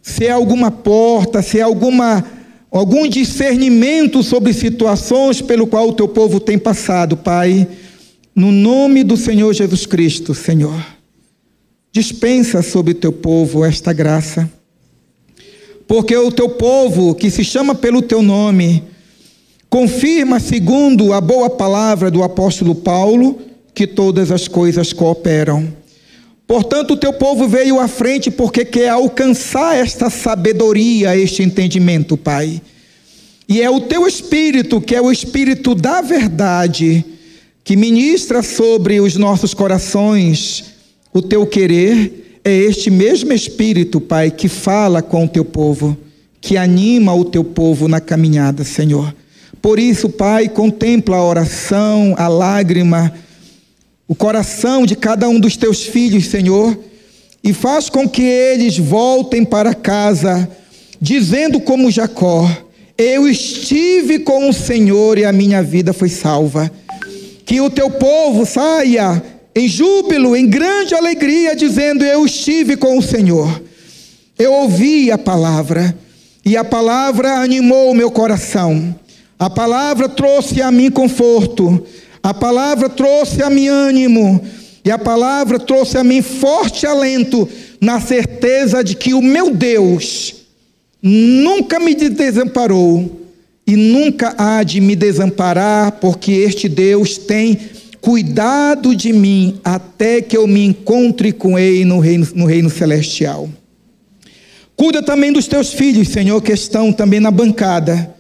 se 0.02 0.26
é 0.26 0.32
alguma 0.32 0.72
porta, 0.72 1.42
se 1.42 1.60
é 1.60 1.62
alguma 1.62 2.26
algum 2.72 3.08
discernimento 3.08 4.22
sobre 4.22 4.52
situações 4.52 5.42
pelo 5.42 5.66
qual 5.68 5.90
o 5.90 5.94
teu 5.94 6.08
povo 6.08 6.40
tem 6.40 6.58
passado, 6.58 7.16
Pai, 7.16 7.68
no 8.36 8.52
nome 8.52 9.04
do 9.04 9.16
Senhor 9.16 9.54
Jesus 9.54 9.86
Cristo, 9.86 10.34
Senhor. 10.34 10.86
Dispensa 11.92 12.62
sobre 12.62 12.92
o 12.92 12.96
teu 12.96 13.14
povo 13.14 13.64
esta 13.64 13.94
graça. 13.94 14.52
Porque 15.88 16.16
o 16.18 16.32
teu 16.32 16.50
povo, 16.50 17.16
que 17.16 17.32
se 17.32 17.44
chama 17.44 17.74
pelo 17.74 18.02
teu 18.02 18.22
nome, 18.22 18.84
confirma, 19.70 20.40
segundo 20.40 21.14
a 21.14 21.22
boa 21.22 21.50
palavra 21.50 22.12
do 22.12 22.22
apóstolo 22.22 22.76
Paulo, 22.76 23.40
que 23.74 23.88
todas 23.88 24.32
as 24.32 24.48
coisas 24.48 24.92
cooperam 24.92 25.74
Portanto, 26.48 26.92
o 26.92 26.98
teu 26.98 27.12
povo 27.12 27.48
veio 27.48 27.80
à 27.80 27.88
frente 27.88 28.30
porque 28.30 28.64
quer 28.64 28.90
alcançar 28.90 29.76
esta 29.76 30.10
sabedoria, 30.10 31.18
este 31.18 31.42
entendimento, 31.42 32.16
Pai. 32.16 32.62
E 33.50 33.62
é 33.62 33.70
o 33.70 33.82
teu 33.82 34.08
espírito, 34.08 34.80
que 34.80 34.96
é 34.96 35.02
o 35.02 35.12
espírito 35.12 35.74
da 35.74 36.02
verdade, 36.02 37.04
que 37.66 37.76
ministra 37.76 38.44
sobre 38.44 39.02
os 39.02 39.16
nossos 39.16 39.52
corações 39.56 40.66
o 41.12 41.20
teu 41.20 41.48
querer. 41.48 42.40
É 42.44 42.56
este 42.56 42.92
mesmo 42.92 43.34
espírito, 43.34 44.00
Pai, 44.00 44.30
que 44.30 44.48
fala 44.48 45.02
com 45.02 45.26
o 45.26 45.28
teu 45.28 45.44
povo, 45.44 45.98
que 46.40 46.58
anima 46.58 47.16
o 47.16 47.26
teu 47.26 47.44
povo 47.44 47.88
na 47.88 48.00
caminhada, 48.00 48.64
Senhor. 48.64 49.14
Por 49.64 49.80
isso, 49.80 50.10
Pai, 50.10 50.48
contempla 50.48 51.18
a 51.18 51.26
oração, 51.26 52.14
a 52.20 52.28
lágrima, 52.28 53.12
o 54.08 54.14
coração 54.14 54.86
de 54.86 54.96
cada 54.96 55.28
um 55.28 55.40
dos 55.40 55.58
teus 55.58 55.82
filhos, 55.82 56.28
Senhor, 56.28 56.78
e 57.44 57.52
faz 57.52 57.90
com 57.90 58.08
que 58.08 58.22
eles 58.22 58.78
voltem 58.78 59.44
para 59.44 59.74
casa, 59.74 60.48
dizendo 61.02 61.60
como 61.60 61.90
Jacó: 61.90 62.48
Eu 62.96 63.28
estive 63.28 64.20
com 64.20 64.48
o 64.48 64.54
Senhor 64.54 65.18
e 65.18 65.26
a 65.26 65.32
minha 65.32 65.64
vida 65.64 65.94
foi 65.94 66.10
salva. 66.10 66.72
Que 67.46 67.62
o 67.62 67.70
teu 67.70 67.92
povo 67.92 68.46
saia 68.46 69.24
em 69.56 69.68
júbilo, 69.68 70.36
em 70.36 70.48
grande 70.48 70.94
alegria, 70.94 71.56
dizendo: 71.56 72.04
Eu 72.04 72.26
estive 72.26 72.76
com 72.76 72.98
o 72.98 73.02
Senhor. 73.02 73.62
Eu 74.38 74.52
ouvi 74.52 75.12
a 75.12 75.18
palavra, 75.18 75.98
e 76.44 76.58
a 76.58 76.64
palavra 76.64 77.36
animou 77.36 77.92
o 77.92 77.96
meu 77.96 78.12
coração. 78.12 78.94
A 79.40 79.50
palavra 79.50 80.10
trouxe 80.10 80.62
a 80.62 80.72
mim 80.72 80.92
conforto. 80.92 81.86
A 82.22 82.34
palavra 82.34 82.90
trouxe 82.90 83.44
a 83.44 83.50
mim 83.50 83.68
ânimo, 83.68 84.42
e 84.84 84.90
a 84.90 84.98
palavra 84.98 85.60
trouxe 85.60 85.98
a 85.98 86.04
mim 86.04 86.22
forte 86.22 86.86
alento, 86.86 87.48
na 87.80 88.02
certeza 88.02 88.84
de 88.84 88.96
que 88.96 89.14
o 89.14 89.22
meu 89.22 89.54
Deus 89.54 90.36
nunca 91.02 91.80
me 91.80 91.94
desamparou 91.94 93.25
e 93.66 93.76
nunca 93.76 94.36
há 94.38 94.64
de 94.64 94.80
me 94.80 94.96
desamparar, 94.96 95.94
porque 95.94 96.32
este 96.32 96.70
Deus 96.70 97.18
tem 97.18 97.60
cuidado 98.00 98.96
de 98.96 99.12
mim 99.12 99.60
até 99.64 100.22
que 100.22 100.38
eu 100.38 100.46
me 100.46 100.64
encontre 100.64 101.32
com 101.32 101.58
Ele 101.58 101.86
no 101.86 102.00
reino, 102.00 102.28
no 102.36 102.46
reino 102.46 102.70
celestial. 102.70 103.50
Cuida 104.76 105.02
também 105.02 105.32
dos 105.32 105.48
teus 105.48 105.74
filhos, 105.74 106.10
Senhor, 106.10 106.42
que 106.42 106.52
estão 106.52 106.92
também 106.94 107.20
na 107.20 107.32
bancada 107.32 108.16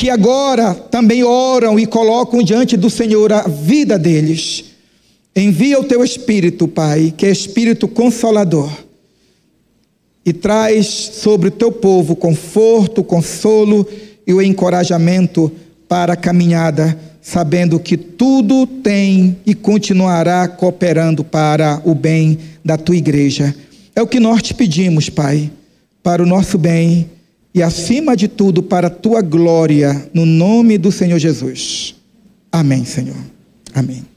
que 0.00 0.08
agora 0.08 0.74
também 0.74 1.22
oram 1.22 1.78
e 1.78 1.84
colocam 1.84 2.42
diante 2.42 2.74
do 2.74 2.88
Senhor 2.88 3.30
a 3.34 3.42
vida 3.42 3.98
deles. 3.98 4.64
Envia 5.36 5.78
o 5.78 5.84
teu 5.84 6.02
Espírito, 6.02 6.66
Pai, 6.66 7.12
que 7.14 7.26
é 7.26 7.30
Espírito 7.30 7.86
consolador, 7.86 8.72
e 10.24 10.32
traz 10.32 10.86
sobre 10.86 11.48
o 11.48 11.50
teu 11.50 11.70
povo 11.70 12.16
conforto, 12.16 13.04
consolo 13.04 13.86
e 14.26 14.32
o 14.32 14.42
encorajamento 14.42 15.50
para 15.88 16.12
a 16.12 16.16
caminhada, 16.16 16.98
sabendo 17.20 17.80
que 17.80 17.96
tudo 17.96 18.66
tem 18.66 19.36
e 19.44 19.54
continuará 19.54 20.46
cooperando 20.48 21.24
para 21.24 21.82
o 21.84 21.94
bem 21.94 22.38
da 22.64 22.76
tua 22.76 22.96
igreja. 22.96 23.54
É 23.94 24.02
o 24.02 24.06
que 24.06 24.20
nós 24.20 24.42
te 24.42 24.54
pedimos, 24.54 25.08
Pai, 25.08 25.50
para 26.02 26.22
o 26.22 26.26
nosso 26.26 26.56
bem 26.56 27.10
e, 27.54 27.62
acima 27.62 28.16
de 28.16 28.28
tudo, 28.28 28.62
para 28.62 28.86
a 28.86 28.90
tua 28.90 29.20
glória, 29.20 30.08
no 30.14 30.24
nome 30.24 30.78
do 30.78 30.92
Senhor 30.92 31.18
Jesus. 31.18 31.96
Amém, 32.52 32.84
Senhor. 32.84 33.16
Amém. 33.74 34.09